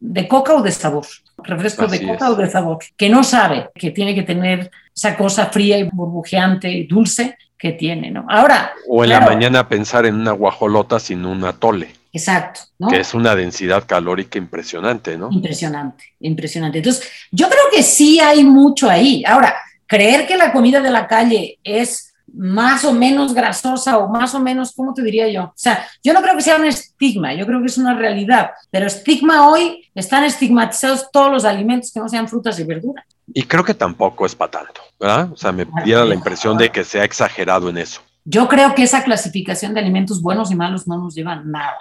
de 0.00 0.26
coca 0.26 0.54
o 0.54 0.62
de 0.62 0.72
sabor, 0.72 1.06
refrescos 1.38 1.90
de 1.90 2.06
coca 2.06 2.30
o 2.30 2.34
de 2.34 2.50
sabor, 2.50 2.78
que 2.96 3.08
no 3.08 3.22
sabe 3.22 3.70
que 3.74 3.90
tiene 3.90 4.14
que 4.14 4.22
tener 4.22 4.70
esa 4.94 5.16
cosa 5.16 5.46
fría 5.46 5.78
y 5.78 5.84
burbujeante 5.84 6.70
y 6.70 6.86
dulce 6.86 7.36
que 7.58 7.72
tiene, 7.72 8.10
¿no? 8.10 8.26
Ahora. 8.28 8.72
O 8.88 9.04
en 9.04 9.10
la 9.10 9.20
mañana 9.20 9.68
pensar 9.68 10.06
en 10.06 10.14
una 10.14 10.32
guajolota 10.32 10.98
sin 10.98 11.26
un 11.26 11.44
atole. 11.44 11.90
Exacto. 12.12 12.62
¿no? 12.78 12.88
Que 12.88 13.00
es 13.00 13.14
una 13.14 13.36
densidad 13.36 13.84
calórica 13.86 14.38
impresionante, 14.38 15.16
¿no? 15.16 15.28
Impresionante, 15.30 16.04
impresionante. 16.20 16.78
Entonces, 16.78 17.08
yo 17.30 17.48
creo 17.48 17.64
que 17.70 17.82
sí 17.82 18.18
hay 18.18 18.42
mucho 18.42 18.88
ahí. 18.88 19.22
Ahora, 19.26 19.54
creer 19.86 20.26
que 20.26 20.36
la 20.36 20.52
comida 20.52 20.80
de 20.80 20.90
la 20.90 21.06
calle 21.06 21.58
es 21.62 22.09
más 22.34 22.84
o 22.84 22.92
menos 22.92 23.34
grasosa 23.34 23.98
o 23.98 24.08
más 24.08 24.34
o 24.34 24.40
menos, 24.40 24.72
¿cómo 24.74 24.94
te 24.94 25.02
diría 25.02 25.28
yo? 25.28 25.44
O 25.44 25.52
sea, 25.56 25.86
yo 26.02 26.12
no 26.12 26.22
creo 26.22 26.36
que 26.36 26.42
sea 26.42 26.56
un 26.56 26.66
estigma, 26.66 27.34
yo 27.34 27.46
creo 27.46 27.60
que 27.60 27.66
es 27.66 27.78
una 27.78 27.94
realidad, 27.94 28.50
pero 28.70 28.86
estigma 28.86 29.48
hoy 29.48 29.88
están 29.94 30.24
estigmatizados 30.24 31.10
todos 31.10 31.30
los 31.30 31.44
alimentos 31.44 31.92
que 31.92 32.00
no 32.00 32.08
sean 32.08 32.28
frutas 32.28 32.58
y 32.58 32.64
verduras. 32.64 33.04
Y 33.32 33.44
creo 33.44 33.64
que 33.64 33.74
tampoco 33.74 34.26
es 34.26 34.34
para 34.34 34.50
tanto, 34.50 34.80
¿verdad? 34.98 35.30
O 35.32 35.36
sea, 35.36 35.52
me 35.52 35.66
diera 35.84 36.04
la 36.04 36.14
impresión 36.14 36.56
de 36.56 36.70
que 36.70 36.84
se 36.84 37.00
ha 37.00 37.04
exagerado 37.04 37.68
en 37.68 37.78
eso. 37.78 38.00
Yo 38.24 38.48
creo 38.48 38.74
que 38.74 38.82
esa 38.82 39.02
clasificación 39.02 39.74
de 39.74 39.80
alimentos 39.80 40.20
buenos 40.20 40.50
y 40.50 40.54
malos 40.54 40.86
no 40.86 40.98
nos 40.98 41.14
lleva 41.14 41.32
a 41.32 41.42
nada. 41.42 41.78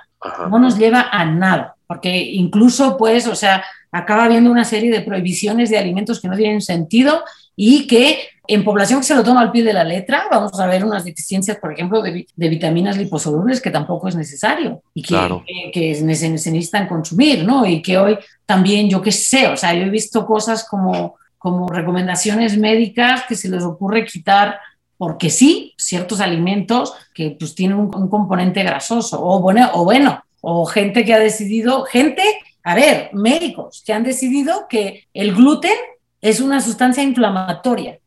No 0.49 0.59
nos 0.59 0.77
lleva 0.77 1.07
a 1.11 1.25
nada, 1.25 1.75
porque 1.87 2.17
incluso, 2.17 2.97
pues, 2.97 3.25
o 3.25 3.35
sea, 3.35 3.63
acaba 3.91 4.25
habiendo 4.25 4.51
una 4.51 4.65
serie 4.65 4.91
de 4.91 5.01
prohibiciones 5.01 5.69
de 5.69 5.77
alimentos 5.77 6.19
que 6.19 6.27
no 6.27 6.35
tienen 6.35 6.61
sentido 6.61 7.23
y 7.61 7.87
que 7.87 8.21
en 8.47 8.63
población 8.63 9.01
que 9.01 9.05
se 9.05 9.15
lo 9.15 9.21
toma 9.21 9.41
al 9.41 9.51
pie 9.51 9.63
de 9.63 9.73
la 9.73 9.83
letra, 9.83 10.27
vamos 10.31 10.57
a 10.57 10.65
ver 10.65 10.85
unas 10.85 11.03
deficiencias, 11.03 11.57
por 11.57 11.73
ejemplo, 11.73 12.01
de, 12.01 12.25
vitaminas 12.37 12.95
liposolubles 12.95 13.59
que 13.59 13.69
tampoco 13.69 14.07
es 14.07 14.15
necesario 14.15 14.81
y 14.93 15.01
que, 15.01 15.69
que, 15.73 15.93
se 15.93 16.05
necesitan 16.05 16.87
consumir, 16.87 17.43
¿no? 17.43 17.65
Y 17.65 17.81
que 17.81 17.97
hoy 17.97 18.17
también, 18.45 18.89
yo 18.89 19.01
qué 19.01 19.11
sé, 19.11 19.47
o 19.49 19.57
sea, 19.57 19.73
yo 19.73 19.81
he 19.81 19.89
visto 19.89 20.25
cosas 20.25 20.65
como, 20.69 21.17
como 21.37 21.67
recomendaciones 21.67 22.57
médicas 22.57 23.23
que 23.27 23.35
se 23.35 23.49
les 23.49 23.63
ocurre 23.63 24.05
quitar 24.05 24.57
porque 24.95 25.29
sí, 25.29 25.73
ciertos 25.77 26.21
alimentos 26.21 26.93
que 27.13 27.35
pues 27.37 27.55
tienen 27.55 27.77
un, 27.77 27.89
componente 27.89 28.63
grasoso, 28.63 29.21
o 29.21 29.41
bueno, 29.41 29.69
o 29.73 29.83
bueno, 29.83 30.23
o 30.39 30.65
gente 30.65 31.03
que 31.03 31.13
ha 31.13 31.19
decidido, 31.19 31.83
gente, 31.83 32.23
a 32.63 32.73
ver, 32.73 33.09
médicos 33.11 33.83
que 33.85 33.91
han 33.91 34.03
decidido 34.03 34.67
que 34.69 35.07
el 35.13 35.35
gluten 35.35 35.75
es 36.21 36.39
una 36.39 36.61
sustancia 36.61 37.03
inflamatoria, 37.03 37.99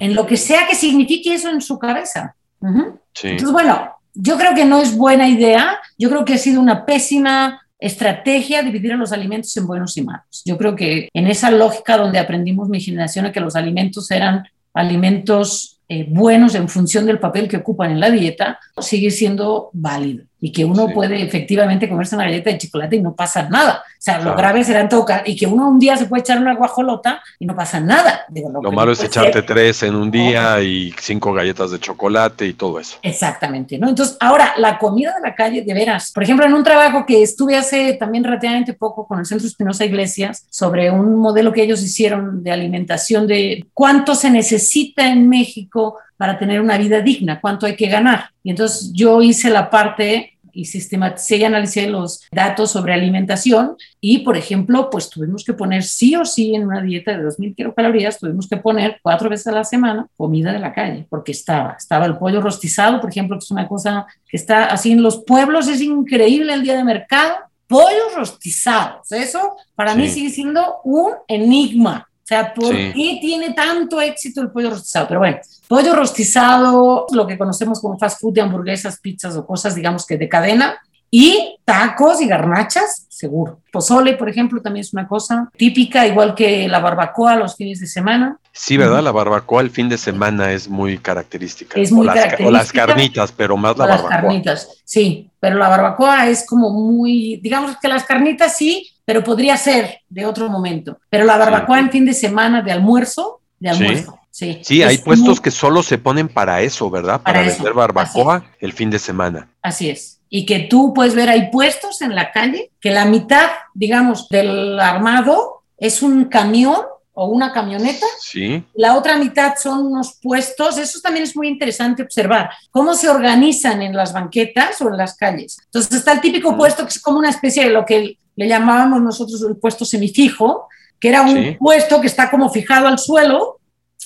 en 0.00 0.14
lo 0.14 0.26
que 0.26 0.36
sea 0.36 0.66
que 0.66 0.74
signifique 0.74 1.34
eso 1.34 1.50
en 1.50 1.60
su 1.60 1.78
cabeza. 1.78 2.34
Entonces, 2.60 3.52
bueno, 3.52 3.94
yo 4.14 4.36
creo 4.38 4.54
que 4.54 4.64
no 4.64 4.80
es 4.80 4.96
buena 4.96 5.28
idea, 5.28 5.78
yo 5.98 6.08
creo 6.08 6.24
que 6.24 6.34
ha 6.34 6.38
sido 6.38 6.60
una 6.60 6.86
pésima 6.86 7.60
estrategia 7.78 8.62
dividir 8.62 8.92
a 8.92 8.96
los 8.96 9.12
alimentos 9.12 9.54
en 9.56 9.66
buenos 9.66 9.96
y 9.96 10.02
malos. 10.02 10.42
Yo 10.44 10.56
creo 10.56 10.74
que 10.74 11.08
en 11.12 11.26
esa 11.26 11.50
lógica 11.50 11.98
donde 11.98 12.18
aprendimos 12.18 12.68
mi 12.68 12.80
generación 12.80 13.26
a 13.26 13.32
que 13.32 13.40
los 13.40 13.56
alimentos 13.56 14.10
eran 14.10 14.44
alimentos 14.72 15.80
eh, 15.88 16.06
buenos 16.08 16.54
en 16.54 16.68
función 16.68 17.04
del 17.04 17.18
papel 17.18 17.46
que 17.46 17.58
ocupan 17.58 17.90
en 17.90 18.00
la 18.00 18.10
dieta, 18.10 18.58
sigue 18.78 19.10
siendo 19.10 19.68
válido 19.74 20.24
y 20.44 20.52
que 20.52 20.62
uno 20.62 20.88
puede 20.88 21.22
efectivamente 21.22 21.88
comerse 21.88 22.14
una 22.14 22.26
galleta 22.26 22.50
de 22.50 22.58
chocolate 22.58 22.96
y 22.96 23.00
no 23.00 23.14
pasa 23.16 23.48
nada. 23.48 23.82
O 23.82 23.96
sea, 24.04 24.20
lo 24.20 24.36
grave 24.36 24.62
será 24.62 24.80
en 24.80 24.90
todo 24.90 25.06
y 25.24 25.34
que 25.36 25.46
uno 25.46 25.70
un 25.70 25.78
día 25.78 25.96
se 25.96 26.04
puede 26.04 26.20
echar 26.20 26.36
una 26.36 26.54
guajolota 26.54 27.22
y 27.38 27.46
no 27.46 27.56
pasa 27.56 27.80
nada. 27.80 28.26
lo, 28.30 28.70
malo 28.70 28.92
es 28.92 29.02
echarte 29.02 29.40
tres 29.40 29.82
en 29.84 29.94
un 29.94 30.10
día 30.10 30.60
y 30.60 30.94
cinco 31.00 31.32
galletas 31.32 31.70
de 31.70 31.80
chocolate 31.80 32.46
y 32.46 32.52
todo 32.52 32.78
eso. 32.78 32.98
Exactamente, 33.00 33.78
¿no? 33.78 33.88
Entonces, 33.88 34.18
ahora, 34.20 34.52
la 34.58 34.78
comida 34.78 35.14
de 35.14 35.22
la 35.26 35.34
calle, 35.34 35.62
de 35.62 35.72
veras. 35.72 36.12
Por 36.12 36.22
ejemplo, 36.22 36.44
en 36.44 36.52
un 36.52 36.62
trabajo 36.62 37.06
que 37.06 37.22
estuve 37.22 37.56
hace 37.56 37.94
también 37.94 38.22
relativamente 38.22 38.74
poco 38.74 39.06
con 39.06 39.20
el 39.20 39.24
Centro 39.24 39.46
Espinosa 39.46 39.86
Iglesias 39.86 40.44
sobre 40.50 40.90
un 40.90 41.16
modelo 41.16 41.54
que 41.54 41.62
ellos 41.62 41.82
hicieron 41.82 42.44
de 42.44 42.52
alimentación 42.52 43.26
de 43.26 43.64
cuánto 43.72 44.14
se 44.14 44.28
necesita 44.28 45.08
en 45.08 45.26
México 45.26 45.96
para 46.18 46.38
tener 46.38 46.60
una 46.60 46.76
vida 46.76 47.00
digna, 47.00 47.40
cuánto 47.40 47.64
hay 47.64 47.76
que 47.76 47.88
ganar. 47.88 48.28
Y 48.42 48.50
entonces 48.50 48.92
yo 48.92 49.22
hice 49.22 49.48
la 49.48 49.70
parte 49.70 50.33
y 50.54 50.64
sistematicé 50.66 51.36
y 51.36 51.44
analicé 51.44 51.88
los 51.88 52.22
datos 52.30 52.70
sobre 52.70 52.94
alimentación 52.94 53.76
y, 54.00 54.20
por 54.20 54.36
ejemplo, 54.36 54.88
pues 54.90 55.10
tuvimos 55.10 55.44
que 55.44 55.52
poner 55.52 55.82
sí 55.82 56.14
o 56.16 56.24
sí 56.24 56.54
en 56.54 56.66
una 56.66 56.80
dieta 56.80 57.16
de 57.16 57.24
2.000 57.24 57.54
kilocalorías, 57.54 58.18
tuvimos 58.18 58.48
que 58.48 58.56
poner 58.56 58.98
cuatro 59.02 59.28
veces 59.28 59.46
a 59.48 59.52
la 59.52 59.64
semana 59.64 60.06
comida 60.16 60.52
de 60.52 60.58
la 60.58 60.72
calle, 60.72 61.06
porque 61.08 61.32
estaba, 61.32 61.74
estaba 61.78 62.06
el 62.06 62.16
pollo 62.16 62.40
rostizado, 62.40 63.00
por 63.00 63.10
ejemplo, 63.10 63.38
que 63.38 63.44
es 63.44 63.50
una 63.50 63.68
cosa 63.68 64.06
que 64.28 64.36
está 64.36 64.66
así 64.66 64.92
en 64.92 65.02
los 65.02 65.24
pueblos, 65.24 65.68
es 65.68 65.80
increíble 65.80 66.52
el 66.52 66.62
día 66.62 66.76
de 66.76 66.84
mercado, 66.84 67.36
pollos 67.66 68.14
rostizados, 68.14 69.10
eso 69.12 69.56
para 69.74 69.94
mí 69.94 70.08
sigue 70.08 70.30
siendo 70.30 70.80
un 70.84 71.12
enigma. 71.28 72.08
O 72.24 72.26
sea, 72.26 72.54
¿por 72.54 72.74
qué 72.74 73.18
tiene 73.20 73.52
tanto 73.52 74.00
éxito 74.00 74.40
el 74.40 74.50
pollo 74.50 74.70
rostizado? 74.70 75.06
Pero 75.08 75.20
bueno, 75.20 75.36
pollo 75.68 75.94
rostizado, 75.94 77.04
lo 77.12 77.26
que 77.26 77.36
conocemos 77.36 77.82
como 77.82 77.98
fast 77.98 78.18
food 78.18 78.32
de 78.32 78.40
hamburguesas, 78.40 78.98
pizzas 78.98 79.36
o 79.36 79.46
cosas, 79.46 79.74
digamos 79.74 80.06
que 80.06 80.16
de 80.16 80.26
cadena, 80.26 80.78
y 81.10 81.58
tacos 81.66 82.22
y 82.22 82.26
garnachas, 82.26 83.06
seguro. 83.10 83.60
Pozole, 83.70 84.14
por 84.14 84.30
ejemplo, 84.30 84.62
también 84.62 84.80
es 84.80 84.94
una 84.94 85.06
cosa 85.06 85.50
típica, 85.54 86.06
igual 86.06 86.34
que 86.34 86.66
la 86.66 86.80
barbacoa 86.80 87.36
los 87.36 87.56
fines 87.56 87.80
de 87.80 87.86
semana. 87.86 88.38
Sí, 88.52 88.78
¿verdad? 88.78 89.02
La 89.02 89.12
barbacoa 89.12 89.60
el 89.60 89.70
fin 89.70 89.90
de 89.90 89.98
semana 89.98 90.50
es 90.52 90.66
muy 90.66 90.96
característica. 90.96 91.78
Es 91.78 91.92
muy 91.92 92.04
o 92.04 92.04
las, 92.06 92.14
característica. 92.14 92.48
O 92.48 92.50
las 92.50 92.72
carnitas, 92.72 93.32
pero 93.32 93.56
más 93.58 93.76
la 93.76 93.86
las 93.86 94.02
barbacoa. 94.02 94.22
carnitas, 94.22 94.82
sí. 94.84 95.30
Pero 95.38 95.58
la 95.58 95.68
barbacoa 95.68 96.26
es 96.28 96.46
como 96.46 96.70
muy, 96.70 97.38
digamos 97.42 97.76
que 97.80 97.88
las 97.88 98.04
carnitas 98.04 98.56
sí, 98.56 98.90
pero 99.04 99.22
podría 99.22 99.56
ser 99.56 100.00
de 100.08 100.26
otro 100.26 100.48
momento. 100.48 100.98
Pero 101.10 101.24
la 101.24 101.36
barbacoa 101.36 101.78
en 101.78 101.90
fin 101.90 102.04
de 102.06 102.14
semana 102.14 102.62
de 102.62 102.72
almuerzo, 102.72 103.40
de 103.58 103.70
almuerzo. 103.70 104.18
Sí, 104.30 104.60
Sí, 104.64 104.82
hay 104.82 104.96
Es 104.96 105.00
puestos 105.02 105.28
muy- 105.36 105.38
que 105.38 105.50
solo 105.52 105.82
se 105.82 105.96
ponen 105.98 106.28
para 106.28 106.60
eso, 106.60 106.90
¿verdad? 106.90 107.20
Para 107.22 107.38
Para, 107.38 107.46
eso, 107.46 107.58
vender 107.58 107.74
barbacoa 107.74 108.44
el 108.58 108.72
fin 108.72 108.90
de 108.90 108.98
semana. 108.98 109.48
Así 109.62 109.90
es. 109.90 110.20
Y 110.28 110.44
que 110.44 110.60
tú 110.60 110.92
puedes 110.92 111.14
ver, 111.14 111.28
hay 111.28 111.50
puestos 111.52 112.02
en 112.02 112.14
la 112.16 112.32
calle 112.32 112.72
que 112.80 112.90
la 112.90 113.04
mitad, 113.04 113.50
digamos, 113.74 114.28
del 114.28 114.80
armado 114.80 115.62
es 115.78 116.02
un 116.02 116.24
camión 116.24 116.78
o 117.16 117.26
una 117.28 117.52
camioneta 117.52 118.04
Sí, 118.20 118.64
La 118.74 118.96
otra 118.96 119.16
mitad 119.18 119.54
son 119.56 119.86
unos 119.86 120.18
puestos, 120.20 120.78
eso 120.78 120.98
también 121.00 121.22
es 121.22 121.36
muy 121.36 121.46
interesante 121.46 122.02
observar, 122.02 122.50
cómo 122.72 122.94
se 122.94 123.08
organizan 123.08 123.82
en 123.82 123.94
las 123.96 124.12
banquetas 124.12 124.80
o 124.80 124.88
en 124.88 124.96
las 124.96 125.16
calles. 125.16 125.58
Entonces 125.66 125.92
está 125.98 126.10
el 126.10 126.20
típico 126.20 126.50
Mm. 126.50 126.56
puesto 126.56 126.82
que 126.82 126.88
es 126.88 127.00
como 127.00 127.18
una 127.20 127.30
especie 127.30 127.62
de 127.66 127.70
lo 127.70 127.86
que 127.86 128.18
le 128.36 128.48
llamábamos 128.48 129.00
nosotros 129.02 129.42
el 129.48 129.56
puesto 129.56 129.84
semifijo, 129.84 130.68
que 131.00 131.08
era 131.08 131.22
un 131.22 131.34
Sí. 131.34 131.56
puesto 131.58 132.00
que 132.00 132.06
está 132.06 132.30
como 132.30 132.48
fijado 132.50 132.86
al 132.88 132.98
suelo 132.98 133.58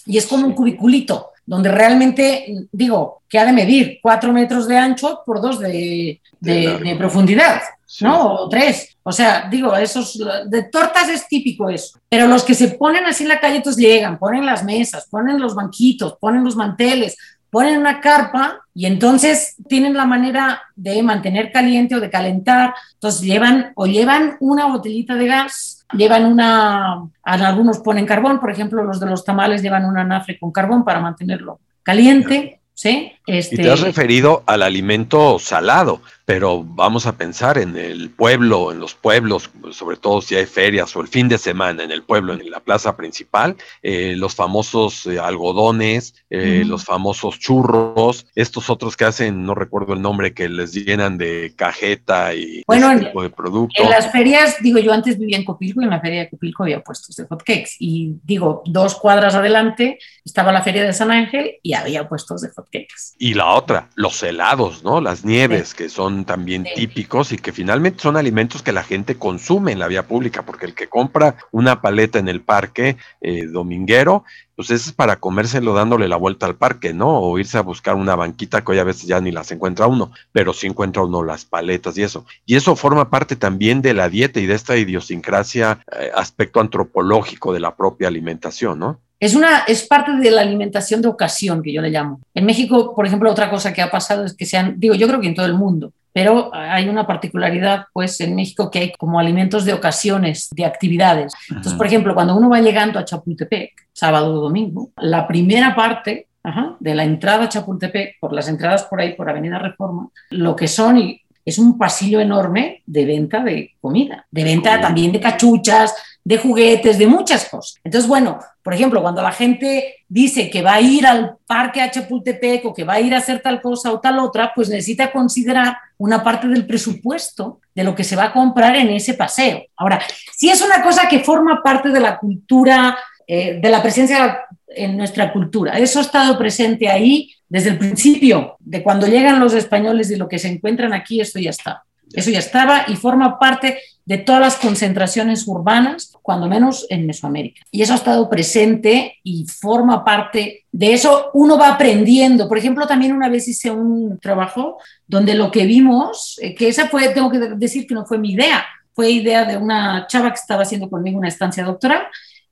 y 0.06 0.18
es 0.18 0.26
como 0.26 0.46
un 0.46 0.52
cubiculito, 0.54 1.30
donde 1.46 1.70
realmente, 1.70 2.66
digo, 2.72 3.22
que 3.28 3.38
ha 3.38 3.44
de 3.44 3.52
medir 3.52 3.98
cuatro 4.02 4.32
metros 4.32 4.66
de 4.68 4.76
ancho 4.78 5.20
por 5.24 5.40
dos 5.40 5.58
de, 5.60 6.20
De 6.40 6.94
profundidad. 6.98 7.60
sí. 7.86 8.04
¿no? 8.04 8.34
O 8.34 8.48
tres. 8.48 8.96
O 9.02 9.12
sea, 9.12 9.48
digo, 9.50 9.74
esos 9.76 10.18
de 10.46 10.62
tortas 10.64 11.08
es 11.08 11.26
típico 11.26 11.70
eso. 11.70 11.98
Pero 12.10 12.26
los 12.26 12.42
que 12.44 12.54
se 12.54 12.68
ponen 12.68 13.06
así 13.06 13.22
en 13.22 13.30
la 13.30 13.40
calle, 13.40 13.56
entonces 13.56 13.82
llegan, 13.82 14.18
ponen 14.18 14.44
las 14.44 14.62
mesas, 14.64 15.06
ponen 15.10 15.40
los 15.40 15.54
banquitos, 15.54 16.16
ponen 16.20 16.44
los 16.44 16.54
manteles, 16.56 17.16
ponen 17.50 17.78
una 17.78 18.00
carpa 18.00 18.60
y 18.78 18.86
entonces 18.86 19.56
tienen 19.68 19.94
la 19.94 20.04
manera 20.04 20.62
de 20.76 21.02
mantener 21.02 21.50
caliente 21.50 21.96
o 21.96 22.00
de 22.00 22.10
calentar. 22.10 22.74
Entonces 22.94 23.22
llevan 23.22 23.72
o 23.74 23.88
llevan 23.88 24.36
una 24.38 24.66
botellita 24.66 25.16
de 25.16 25.26
gas, 25.26 25.84
llevan 25.94 26.24
una, 26.24 27.02
algunos 27.24 27.80
ponen 27.80 28.06
carbón, 28.06 28.38
por 28.38 28.52
ejemplo, 28.52 28.84
los 28.84 29.00
de 29.00 29.06
los 29.06 29.24
tamales 29.24 29.62
llevan 29.62 29.84
un 29.84 29.98
anafre 29.98 30.38
con 30.38 30.52
carbón 30.52 30.84
para 30.84 31.00
mantenerlo 31.00 31.58
caliente. 31.82 32.60
¿Sí? 32.72 33.10
Este, 33.26 33.56
Y 33.56 33.58
te 33.64 33.70
has 33.72 33.80
referido 33.80 34.44
al 34.46 34.62
alimento 34.62 35.40
salado, 35.40 36.00
pero 36.28 36.62
vamos 36.62 37.06
a 37.06 37.16
pensar 37.16 37.56
en 37.56 37.74
el 37.78 38.10
pueblo, 38.10 38.70
en 38.70 38.80
los 38.80 38.94
pueblos, 38.94 39.48
sobre 39.70 39.96
todo 39.96 40.20
si 40.20 40.34
hay 40.34 40.44
ferias 40.44 40.94
o 40.94 41.00
el 41.00 41.08
fin 41.08 41.26
de 41.26 41.38
semana 41.38 41.82
en 41.82 41.90
el 41.90 42.02
pueblo, 42.02 42.34
en 42.34 42.50
la 42.50 42.60
plaza 42.60 42.98
principal, 42.98 43.56
eh, 43.82 44.14
los 44.14 44.34
famosos 44.34 45.06
eh, 45.06 45.18
algodones, 45.18 46.14
eh, 46.28 46.64
los 46.66 46.84
famosos 46.84 47.38
churros, 47.38 48.26
estos 48.34 48.68
otros 48.68 48.94
que 48.94 49.06
hacen, 49.06 49.46
no 49.46 49.54
recuerdo 49.54 49.94
el 49.94 50.02
nombre, 50.02 50.34
que 50.34 50.50
les 50.50 50.74
llenan 50.74 51.16
de 51.16 51.54
cajeta 51.56 52.34
y 52.34 52.62
Bueno, 52.66 52.90
ese 52.92 53.06
tipo 53.06 53.22
de 53.22 53.30
producto. 53.30 53.82
En 53.82 53.88
las 53.88 54.12
ferias, 54.12 54.58
digo, 54.60 54.80
yo 54.80 54.92
antes 54.92 55.18
vivía 55.18 55.38
en 55.38 55.46
Copilco 55.46 55.80
y 55.80 55.84
en 55.84 55.90
la 55.90 56.02
feria 56.02 56.20
de 56.20 56.28
Copilco 56.28 56.64
había 56.64 56.82
puestos 56.82 57.16
de 57.16 57.24
hotcakes. 57.24 57.70
Y 57.78 58.16
digo, 58.22 58.62
dos 58.66 58.96
cuadras 58.96 59.34
adelante 59.34 59.98
estaba 60.26 60.52
la 60.52 60.60
feria 60.60 60.84
de 60.84 60.92
San 60.92 61.10
Ángel 61.10 61.52
y 61.62 61.72
había 61.72 62.06
puestos 62.06 62.42
de 62.42 62.50
hotcakes. 62.50 63.14
Y 63.16 63.32
la 63.32 63.46
otra, 63.54 63.88
los 63.94 64.22
helados, 64.22 64.84
¿no? 64.84 65.00
Las 65.00 65.24
nieves, 65.24 65.72
que 65.72 65.88
son 65.88 66.17
también 66.24 66.64
Sí. 66.64 66.70
típicos 66.74 67.32
y 67.32 67.38
que 67.38 67.52
finalmente 67.52 68.00
son 68.02 68.16
alimentos 68.16 68.62
que 68.62 68.72
la 68.72 68.82
gente 68.82 69.16
consume 69.16 69.72
en 69.72 69.78
la 69.78 69.88
vía 69.88 70.06
pública, 70.06 70.42
porque 70.42 70.66
el 70.66 70.74
que 70.74 70.88
compra 70.88 71.36
una 71.50 71.80
paleta 71.80 72.18
en 72.18 72.28
el 72.28 72.40
parque 72.40 72.96
eh, 73.20 73.46
dominguero, 73.46 74.24
pues 74.56 74.70
ese 74.70 74.90
es 74.90 74.92
para 74.92 75.16
comérselo 75.16 75.72
dándole 75.72 76.08
la 76.08 76.16
vuelta 76.16 76.46
al 76.46 76.56
parque, 76.56 76.92
¿no? 76.92 77.20
O 77.20 77.38
irse 77.38 77.58
a 77.58 77.62
buscar 77.62 77.94
una 77.94 78.16
banquita 78.16 78.62
que 78.64 78.72
hoy 78.72 78.78
a 78.78 78.84
veces 78.84 79.06
ya 79.06 79.20
ni 79.20 79.30
las 79.30 79.52
encuentra 79.52 79.86
uno, 79.86 80.10
pero 80.32 80.52
sí 80.52 80.66
encuentra 80.66 81.02
uno 81.04 81.22
las 81.22 81.44
paletas 81.44 81.96
y 81.96 82.02
eso. 82.02 82.26
Y 82.44 82.56
eso 82.56 82.74
forma 82.74 83.08
parte 83.08 83.36
también 83.36 83.82
de 83.82 83.94
la 83.94 84.08
dieta 84.08 84.40
y 84.40 84.46
de 84.46 84.54
esta 84.54 84.76
idiosincrasia, 84.76 85.78
eh, 85.92 86.10
aspecto 86.14 86.60
antropológico 86.60 87.52
de 87.52 87.60
la 87.60 87.76
propia 87.76 88.08
alimentación, 88.08 88.78
¿no? 88.80 89.00
Es, 89.20 89.34
una, 89.34 89.60
es 89.66 89.84
parte 89.86 90.12
de 90.12 90.30
la 90.30 90.42
alimentación 90.42 91.02
de 91.02 91.08
ocasión 91.08 91.60
que 91.62 91.72
yo 91.72 91.82
le 91.82 91.90
llamo. 91.90 92.20
En 92.34 92.44
México, 92.44 92.94
por 92.94 93.04
ejemplo, 93.04 93.30
otra 93.30 93.50
cosa 93.50 93.72
que 93.72 93.82
ha 93.82 93.90
pasado 93.90 94.24
es 94.24 94.34
que 94.34 94.46
se 94.46 94.56
han, 94.56 94.78
digo, 94.78 94.94
yo 94.94 95.08
creo 95.08 95.20
que 95.20 95.26
en 95.26 95.34
todo 95.34 95.46
el 95.46 95.54
mundo, 95.54 95.92
pero 96.12 96.50
hay 96.52 96.88
una 96.88 97.06
particularidad, 97.06 97.84
pues, 97.92 98.20
en 98.20 98.34
México 98.34 98.70
que 98.70 98.78
hay 98.78 98.92
como 98.92 99.18
alimentos 99.18 99.64
de 99.64 99.72
ocasiones, 99.72 100.48
de 100.50 100.64
actividades. 100.64 101.32
Entonces, 101.48 101.74
por 101.74 101.86
ejemplo, 101.86 102.14
cuando 102.14 102.36
uno 102.36 102.48
va 102.48 102.60
llegando 102.60 102.98
a 102.98 103.04
Chapultepec, 103.04 103.72
sábado 103.92 104.34
o 104.34 104.40
domingo, 104.40 104.90
la 104.96 105.26
primera 105.26 105.74
parte 105.74 106.28
ajá, 106.42 106.76
de 106.80 106.94
la 106.94 107.04
entrada 107.04 107.44
a 107.44 107.48
Chapultepec, 107.48 108.18
por 108.20 108.32
las 108.32 108.48
entradas 108.48 108.84
por 108.84 109.00
ahí, 109.00 109.14
por 109.14 109.28
Avenida 109.28 109.58
Reforma, 109.58 110.08
lo 110.30 110.56
que 110.56 110.68
son 110.68 110.98
y 110.98 111.22
es 111.44 111.58
un 111.58 111.78
pasillo 111.78 112.20
enorme 112.20 112.82
de 112.84 113.06
venta 113.06 113.42
de 113.42 113.74
comida, 113.80 114.26
de 114.30 114.44
venta 114.44 114.80
también 114.80 115.12
de 115.12 115.20
cachuchas, 115.20 115.94
de 116.28 116.36
juguetes, 116.36 116.98
de 116.98 117.06
muchas 117.06 117.48
cosas. 117.48 117.80
Entonces, 117.82 118.06
bueno, 118.06 118.38
por 118.62 118.74
ejemplo, 118.74 119.00
cuando 119.00 119.22
la 119.22 119.32
gente 119.32 119.94
dice 120.06 120.50
que 120.50 120.60
va 120.60 120.74
a 120.74 120.80
ir 120.82 121.06
al 121.06 121.38
parque 121.46 121.80
a 121.80 121.90
Chapultepec 121.90 122.66
o 122.66 122.74
que 122.74 122.84
va 122.84 122.94
a 122.94 123.00
ir 123.00 123.14
a 123.14 123.16
hacer 123.16 123.40
tal 123.40 123.62
cosa 123.62 123.90
o 123.90 123.98
tal 123.98 124.18
otra, 124.18 124.52
pues 124.54 124.68
necesita 124.68 125.10
considerar 125.10 125.78
una 125.96 126.22
parte 126.22 126.46
del 126.46 126.66
presupuesto 126.66 127.60
de 127.74 127.82
lo 127.82 127.94
que 127.94 128.04
se 128.04 128.14
va 128.14 128.24
a 128.24 128.32
comprar 128.34 128.76
en 128.76 128.90
ese 128.90 129.14
paseo. 129.14 129.62
Ahora, 129.74 130.02
si 130.36 130.50
es 130.50 130.60
una 130.60 130.82
cosa 130.82 131.08
que 131.08 131.20
forma 131.20 131.62
parte 131.62 131.88
de 131.88 132.00
la 132.00 132.18
cultura, 132.18 132.98
eh, 133.26 133.58
de 133.58 133.70
la 133.70 133.80
presencia 133.80 134.40
en 134.66 134.98
nuestra 134.98 135.32
cultura, 135.32 135.78
eso 135.78 135.98
ha 135.98 136.02
estado 136.02 136.36
presente 136.36 136.90
ahí 136.90 137.32
desde 137.48 137.70
el 137.70 137.78
principio, 137.78 138.56
de 138.58 138.82
cuando 138.82 139.06
llegan 139.06 139.40
los 139.40 139.54
españoles 139.54 140.10
y 140.10 140.16
lo 140.16 140.28
que 140.28 140.38
se 140.38 140.48
encuentran 140.48 140.92
aquí, 140.92 141.22
esto 141.22 141.38
ya 141.38 141.48
está. 141.48 141.84
Eso 142.12 142.30
ya 142.30 142.38
estaba 142.38 142.84
y 142.88 142.96
forma 142.96 143.38
parte 143.38 143.78
de 144.08 144.16
todas 144.16 144.40
las 144.40 144.56
concentraciones 144.56 145.46
urbanas, 145.46 146.12
cuando 146.22 146.48
menos 146.48 146.86
en 146.88 147.06
Mesoamérica. 147.06 147.60
Y 147.70 147.82
eso 147.82 147.92
ha 147.92 147.96
estado 147.96 148.30
presente 148.30 149.18
y 149.22 149.46
forma 149.46 150.02
parte 150.02 150.64
de 150.72 150.94
eso. 150.94 151.30
Uno 151.34 151.58
va 151.58 151.74
aprendiendo. 151.74 152.48
Por 152.48 152.56
ejemplo, 152.56 152.86
también 152.86 153.12
una 153.12 153.28
vez 153.28 153.46
hice 153.48 153.70
un 153.70 154.18
trabajo 154.18 154.78
donde 155.06 155.34
lo 155.34 155.50
que 155.50 155.66
vimos, 155.66 156.38
eh, 156.40 156.54
que 156.54 156.68
esa 156.68 156.88
fue, 156.88 157.10
tengo 157.10 157.30
que 157.30 157.38
decir 157.38 157.86
que 157.86 157.94
no 157.94 158.06
fue 158.06 158.16
mi 158.16 158.32
idea, 158.32 158.64
fue 158.94 159.10
idea 159.10 159.44
de 159.44 159.58
una 159.58 160.06
chava 160.06 160.30
que 160.30 160.40
estaba 160.40 160.62
haciendo 160.62 160.88
conmigo 160.88 161.18
una 161.18 161.28
estancia 161.28 161.62
doctoral 161.62 162.04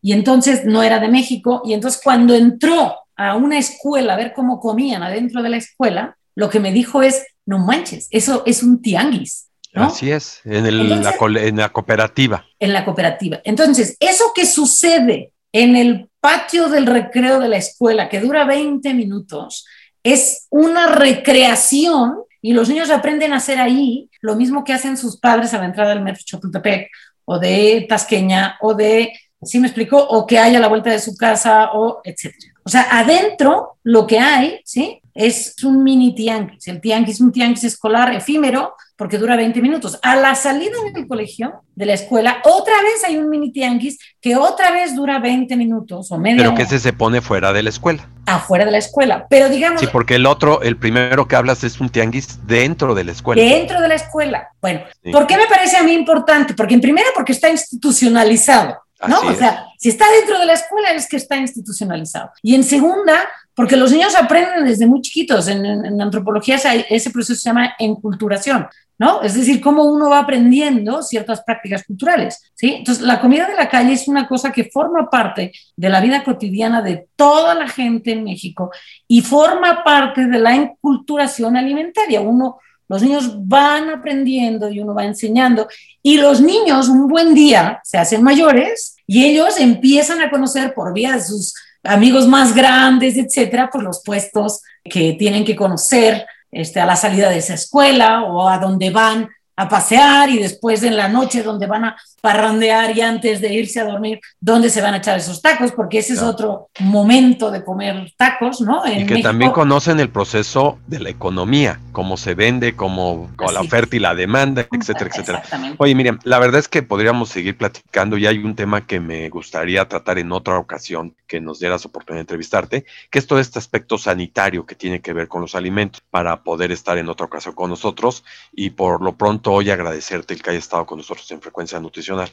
y 0.03 0.13
entonces 0.13 0.67
no 0.67 0.83
era 0.83 0.99
de 0.99 1.09
México. 1.09 1.63
Y 1.65 1.73
entonces 1.73 2.03
cuando 2.05 2.35
entró 2.35 2.97
a 3.17 3.35
una 3.35 3.59
escuela 3.59 4.13
a 4.13 4.17
ver 4.19 4.35
cómo 4.35 4.61
comían 4.61 5.03
adentro 5.03 5.43
de 5.43 5.49
la 5.49 5.57
escuela, 5.57 6.19
lo 6.35 6.51
que 6.51 6.61
me 6.61 6.71
dijo 6.71 7.03
es, 7.03 7.25
no 7.47 7.59
manches, 7.61 8.09
eso 8.11 8.43
es 8.45 8.63
un 8.63 8.83
tianguis. 8.83 9.46
¿No? 9.77 9.85
Así 9.85 10.11
es, 10.11 10.41
en, 10.45 10.67
el- 10.67 10.81
Entonces- 10.81 11.05
la, 11.05 11.17
cole- 11.17 11.47
en 11.49 11.57
la 11.59 11.69
cooperativa. 11.69 12.45
en 12.59 12.73
la 12.73 12.85
cooperativa. 12.85 13.41
Entonces, 13.45 13.97
eso 14.01 14.33
que 14.35 14.47
sucede 14.47 15.33
en 15.53 15.77
el 15.77 16.09
patio 16.21 16.69
del 16.69 16.87
recreo 16.87 17.39
de 17.39 17.49
la 17.49 17.57
escuela, 17.59 18.09
que 18.09 18.21
dura 18.21 18.45
20 18.45 18.93
minutos, 18.95 19.65
es 20.03 20.47
una 20.51 20.87
recreación 20.89 22.17
y 22.43 22.53
los 22.53 22.69
niños 22.69 22.91
aprenden 22.91 23.33
a 23.33 23.37
hacer 23.37 23.59
ahí 23.59 24.09
lo 24.21 24.37
mismo 24.37 24.65
que 24.65 24.73
hacen 24.73 24.97
sus 24.97 25.19
padres 25.19 25.53
a 25.55 25.59
la 25.59 25.67
entrada 25.67 25.91
del 25.91 26.03
metro 26.03 26.23
Chapultepec 26.25 26.89
o 27.25 27.39
de 27.39 27.87
Tasqueña 27.89 28.57
o 28.61 28.75
de, 28.75 29.13
¿sí 29.43 29.59
me 29.59 29.67
explico? 29.67 29.99
O 29.99 30.27
que 30.27 30.39
hay 30.39 30.55
a 30.57 30.61
la 30.61 30.69
vuelta 30.69 30.91
de 30.91 31.01
su 31.01 31.17
casa 31.17 31.71
o 31.75 32.01
etcétera. 32.05 32.53
O 32.65 32.69
sea, 32.69 32.87
adentro 32.91 33.79
lo 33.83 34.07
que 34.07 34.19
hay, 34.19 34.61
¿sí? 34.65 35.01
Es 35.17 35.55
un 35.65 35.83
mini 35.83 36.15
tianguis. 36.15 36.69
El 36.69 36.81
tianguis 36.81 37.17
es 37.17 37.21
un 37.21 37.33
tianguis 37.33 37.65
escolar 37.65 38.13
efímero 38.15 38.75
porque 38.97 39.19
dura 39.19 39.37
20 39.37 39.61
minutos. 39.61 39.99
A 40.03 40.17
la 40.17 40.35
salida 40.35 40.73
del 40.95 41.07
colegio, 41.07 41.63
de 41.75 41.87
la 41.87 41.95
escuela, 41.95 42.39
otra 42.45 42.75
vez 42.83 43.05
hay 43.05 43.17
un 43.19 43.29
mini 43.29 43.53
tianguis 43.53 43.99
que 44.21 44.37
otra 44.37 44.71
vez 44.73 44.95
dura 44.95 45.19
20 45.19 45.55
minutos 45.57 46.11
o 46.13 46.19
media 46.19 46.39
Pero 46.43 46.55
que 46.55 46.63
ese 46.63 46.79
se 46.79 46.93
pone 46.93 47.21
fuera 47.21 47.53
de 47.53 47.63
la 47.63 47.69
escuela. 47.71 48.09
afuera 48.27 48.65
de 48.65 48.71
la 48.73 48.79
escuela. 48.79 49.27
Pero 49.31 49.49
digamos, 49.49 49.81
Sí, 49.81 49.87
porque 49.93 50.15
el 50.17 50.27
otro, 50.27 50.63
el 50.63 50.77
primero 50.79 51.29
que 51.29 51.37
hablas 51.37 51.63
es 51.65 51.81
un 51.81 51.89
tianguis 51.91 52.47
dentro 52.47 52.95
de 52.95 53.05
la 53.05 53.13
escuela. 53.13 53.43
dentro 53.43 53.81
de 53.81 53.89
la 53.89 53.95
escuela. 53.95 54.49
Bueno, 54.61 54.81
Sí. 55.05 55.11
¿por 55.13 55.27
qué 55.27 55.37
me 55.37 55.47
parece 55.47 55.77
a 55.77 55.83
mí 55.83 55.93
importante? 55.93 56.55
Porque 56.55 56.75
en 56.75 56.81
primera, 56.81 57.07
porque 57.15 57.33
está 57.33 57.49
institucionalizado. 57.51 58.79
¿no? 59.07 59.17
Así 59.19 59.27
o 59.27 59.31
es. 59.33 59.39
sea, 59.39 59.67
si 59.79 59.91
está 59.91 60.07
dentro 60.11 60.39
de 60.39 60.47
la 60.47 60.55
escuela 60.55 60.91
es 60.93 61.07
que 61.07 61.17
está 61.19 61.37
institucionalizado. 61.37 62.31
Y 62.43 62.55
en 62.55 62.65
segunda, 62.65 63.29
porque 63.57 63.77
los 63.77 63.91
niños 63.91 64.15
aprenden 64.15 64.65
desde 64.65 64.87
muy 64.87 65.01
chiquitos. 65.01 65.49
En, 65.49 65.65
en 65.65 66.01
antropología 66.01 66.57
ese 66.57 67.11
proceso 67.11 67.41
se 67.41 67.49
llama 67.49 67.75
enculturación. 67.79 68.69
¿no? 68.99 69.23
Es 69.23 69.35
decir, 69.35 69.61
cómo 69.61 69.85
uno 69.85 70.09
va 70.09 70.21
aprendiendo 70.21 71.03
ciertas 71.03 71.43
prácticas 71.43 71.85
culturales, 71.85 72.43
¿sí? 72.55 72.77
Entonces, 72.79 73.05
la 73.05 73.21
comida 73.21 73.47
de 73.47 73.55
la 73.55 73.69
calle 73.69 73.93
es 73.93 74.09
una 74.09 74.27
cosa 74.27 74.53
que 74.53 74.65
forma 74.65 75.11
parte 75.11 75.53
de 75.77 75.89
la 75.89 76.01
vida 76.01 76.25
cotidiana 76.25 76.81
de 76.81 77.09
toda 77.15 77.55
la 77.55 77.69
gente 77.69 78.13
en 78.13 78.25
México 78.25 78.71
y 79.07 79.21
forma 79.21 79.85
parte 79.85 80.27
de 80.27 80.39
la 80.39 80.55
enculturación 80.55 81.57
alimentaria. 81.57 82.23
Uno, 82.23 82.59
los 82.89 83.03
niños 83.03 83.47
van 83.47 83.91
aprendiendo 83.91 84.71
y 84.71 84.81
uno 84.81 84.95
va 84.95 85.05
enseñando 85.05 85.69
y 86.03 86.17
los 86.17 86.41
niños 86.41 86.89
un 86.89 87.07
buen 87.07 87.35
día 87.35 87.81
se 87.85 87.99
hacen 87.99 88.23
mayores 88.23 88.97
y 89.07 89.25
ellos 89.25 89.61
empiezan 89.61 90.21
a 90.23 90.31
conocer 90.31 90.73
por 90.73 90.95
vía 90.95 91.13
de 91.13 91.21
sus 91.21 91.55
amigos 91.87 92.27
más 92.27 92.55
grandes, 92.55 93.17
etcétera, 93.17 93.71
por 93.71 93.83
los 93.83 94.03
puestos 94.03 94.63
que 94.85 95.15
tienen 95.15 95.45
que 95.45 95.57
conocer 95.57 96.27
este, 96.53 96.81
a 96.81 96.87
la 96.87 96.97
salida 96.97 97.29
de 97.31 97.39
esa 97.39 97.55
escuela 97.55 98.25
o 98.25 98.49
a 98.49 98.59
donde 98.59 98.91
van 98.91 99.29
a 99.57 99.69
pasear 99.69 100.29
y 100.29 100.39
después 100.39 100.83
en 100.83 100.97
la 100.97 101.09
noche 101.09 101.43
donde 101.43 101.67
van 101.67 101.87
a 101.87 101.97
parrandear 102.21 102.97
y 102.97 103.01
antes 103.01 103.41
de 103.41 103.55
irse 103.55 103.81
a 103.81 103.85
dormir, 103.85 104.21
dónde 104.39 104.69
se 104.69 104.83
van 104.83 104.95
a 104.95 104.99
echar 104.99 105.17
esos 105.17 105.41
tacos, 105.41 105.73
porque 105.73 105.99
ese 105.99 106.13
es 106.13 106.23
otro 106.23 106.69
momento 106.81 107.51
de 107.51 107.65
comer 107.65 108.13
tacos, 108.17 108.61
¿no? 108.61 108.83
y 108.87 109.07
que 109.07 109.23
también 109.23 109.53
conocen 109.53 109.99
el 110.01 110.11
proceso 110.11 110.79
de 110.87 111.01
la 111.01 111.09
economía, 111.09 111.81
cómo 111.93 112.17
se 112.17 112.35
vende, 112.35 112.77
cómo 112.77 113.31
con 113.37 113.55
la 113.55 113.61
oferta 113.61 113.97
y 113.97 113.99
la 113.99 114.15
demanda, 114.15 114.67
etcétera, 114.71 115.11
etcétera. 115.11 115.43
Oye, 115.79 115.95
Miriam, 115.95 116.19
la 116.25 116.39
verdad 116.39 116.59
es 116.59 116.69
que 116.69 116.83
podríamos 116.83 117.31
seguir 117.31 117.57
platicando 117.57 118.19
y 118.19 118.27
hay 118.27 118.39
un 118.39 118.55
tema 118.55 118.87
que 118.87 119.01
me 119.01 119.29
gustaría 119.31 119.89
tratar 119.89 120.19
en 120.19 120.33
otra 120.33 120.59
ocasión 120.59 121.15
que 121.27 121.41
nos 121.41 121.61
dieras 121.61 121.87
oportunidad 121.87 122.19
de 122.19 122.23
entrevistarte, 122.23 122.85
que 123.11 123.19
es 123.19 123.27
todo 123.27 123.39
este 123.39 123.59
aspecto 123.59 123.97
sanitario 123.99 124.67
que 124.67 124.75
tiene 124.75 125.01
que 125.01 125.13
ver 125.13 125.29
con 125.29 125.41
los 125.41 125.55
alimentos 125.55 126.03
para 126.11 126.43
poder 126.43 126.73
estar 126.73 126.99
en 126.99 127.09
otra 127.09 127.27
ocasión 127.27 127.55
con 127.55 127.71
nosotros 127.71 128.25
y 128.53 128.71
por 128.71 129.03
lo 129.03 129.17
pronto 129.17 129.46
hoy 129.53 129.71
agradecerte 129.71 130.35
el 130.35 130.43
que 130.43 130.51
haya 130.51 130.59
estado 130.59 130.87
con 130.87 130.99
nosotros 130.99 131.31
en 131.31 131.41
Frecuencia 131.41 131.81
Nutricional 131.81 132.31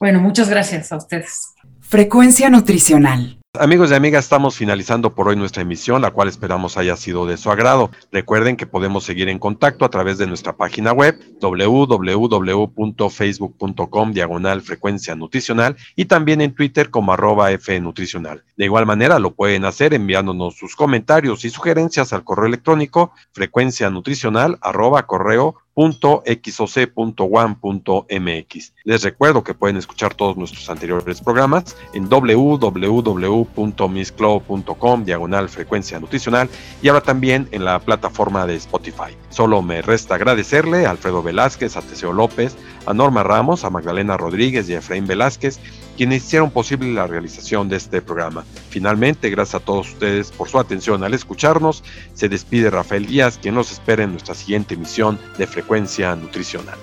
bueno, 0.00 0.20
muchas 0.20 0.50
gracias 0.50 0.90
a 0.92 0.96
ustedes. 0.96 1.54
Frecuencia 1.80 2.50
nutricional. 2.50 3.38
Amigos 3.56 3.92
y 3.92 3.94
amigas, 3.94 4.24
estamos 4.24 4.56
finalizando 4.56 5.14
por 5.14 5.28
hoy 5.28 5.36
nuestra 5.36 5.62
emisión, 5.62 6.02
la 6.02 6.10
cual 6.10 6.26
esperamos 6.26 6.76
haya 6.76 6.96
sido 6.96 7.24
de 7.24 7.36
su 7.36 7.52
agrado. 7.52 7.92
Recuerden 8.10 8.56
que 8.56 8.66
podemos 8.66 9.04
seguir 9.04 9.28
en 9.28 9.38
contacto 9.38 9.84
a 9.84 9.90
través 9.90 10.18
de 10.18 10.26
nuestra 10.26 10.56
página 10.56 10.92
web 10.92 11.16
www.facebook.com 11.40 14.12
diagonal 14.12 14.62
frecuencia 14.62 15.14
nutricional 15.14 15.76
y 15.94 16.06
también 16.06 16.40
en 16.40 16.52
Twitter 16.52 16.90
como 16.90 17.12
arroba 17.12 17.56
fnutricional. 17.56 18.42
De 18.56 18.64
igual 18.64 18.86
manera 18.86 19.20
lo 19.20 19.36
pueden 19.36 19.64
hacer 19.64 19.94
enviándonos 19.94 20.56
sus 20.56 20.74
comentarios 20.74 21.44
y 21.44 21.50
sugerencias 21.50 22.12
al 22.12 22.24
correo 22.24 22.46
electrónico 22.46 23.12
frecuencia 23.30 23.88
nutricional 23.88 24.58
arroba 24.62 25.06
correo 25.06 25.54
.xoc.one.mx. 25.74 28.72
Les 28.84 29.02
recuerdo 29.02 29.42
que 29.42 29.54
pueden 29.54 29.76
escuchar 29.76 30.14
todos 30.14 30.36
nuestros 30.36 30.70
anteriores 30.70 31.20
programas 31.20 31.76
en 31.92 32.08
www.misscloud.com 32.08 35.04
diagonal 35.04 35.48
frecuencia 35.48 35.98
nutricional 35.98 36.48
y 36.82 36.88
ahora 36.88 37.02
también 37.02 37.48
en 37.50 37.64
la 37.64 37.80
plataforma 37.80 38.46
de 38.46 38.54
Spotify. 38.56 39.16
Solo 39.30 39.62
me 39.62 39.82
resta 39.82 40.14
agradecerle 40.14 40.86
a 40.86 40.90
Alfredo 40.90 41.22
Velázquez, 41.22 41.76
a 41.76 41.82
Teseo 41.82 42.12
López, 42.12 42.56
a 42.86 42.94
Norma 42.94 43.22
Ramos, 43.22 43.64
a 43.64 43.70
Magdalena 43.70 44.16
Rodríguez 44.16 44.68
y 44.68 44.74
a 44.74 44.78
Efraín 44.78 45.06
Velázquez, 45.06 45.60
quienes 45.96 46.24
hicieron 46.24 46.50
posible 46.50 46.92
la 46.92 47.06
realización 47.06 47.68
de 47.68 47.76
este 47.76 48.02
programa. 48.02 48.44
Finalmente, 48.70 49.30
gracias 49.30 49.62
a 49.62 49.64
todos 49.64 49.90
ustedes 49.90 50.30
por 50.30 50.48
su 50.48 50.58
atención 50.58 51.02
al 51.04 51.14
escucharnos. 51.14 51.84
Se 52.14 52.28
despide 52.28 52.70
Rafael 52.70 53.06
Díaz, 53.06 53.38
quien 53.40 53.54
nos 53.54 53.72
espera 53.72 54.04
en 54.04 54.12
nuestra 54.12 54.34
siguiente 54.34 54.74
emisión 54.74 55.18
de 55.38 55.46
Frecuencia 55.46 56.14
Nutricional. 56.16 56.78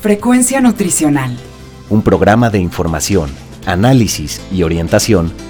Frecuencia 0.00 0.60
Nutricional. 0.62 1.36
Un 1.90 2.02
programa 2.02 2.48
de 2.48 2.58
información, 2.58 3.30
análisis 3.66 4.40
y 4.50 4.62
orientación 4.62 5.49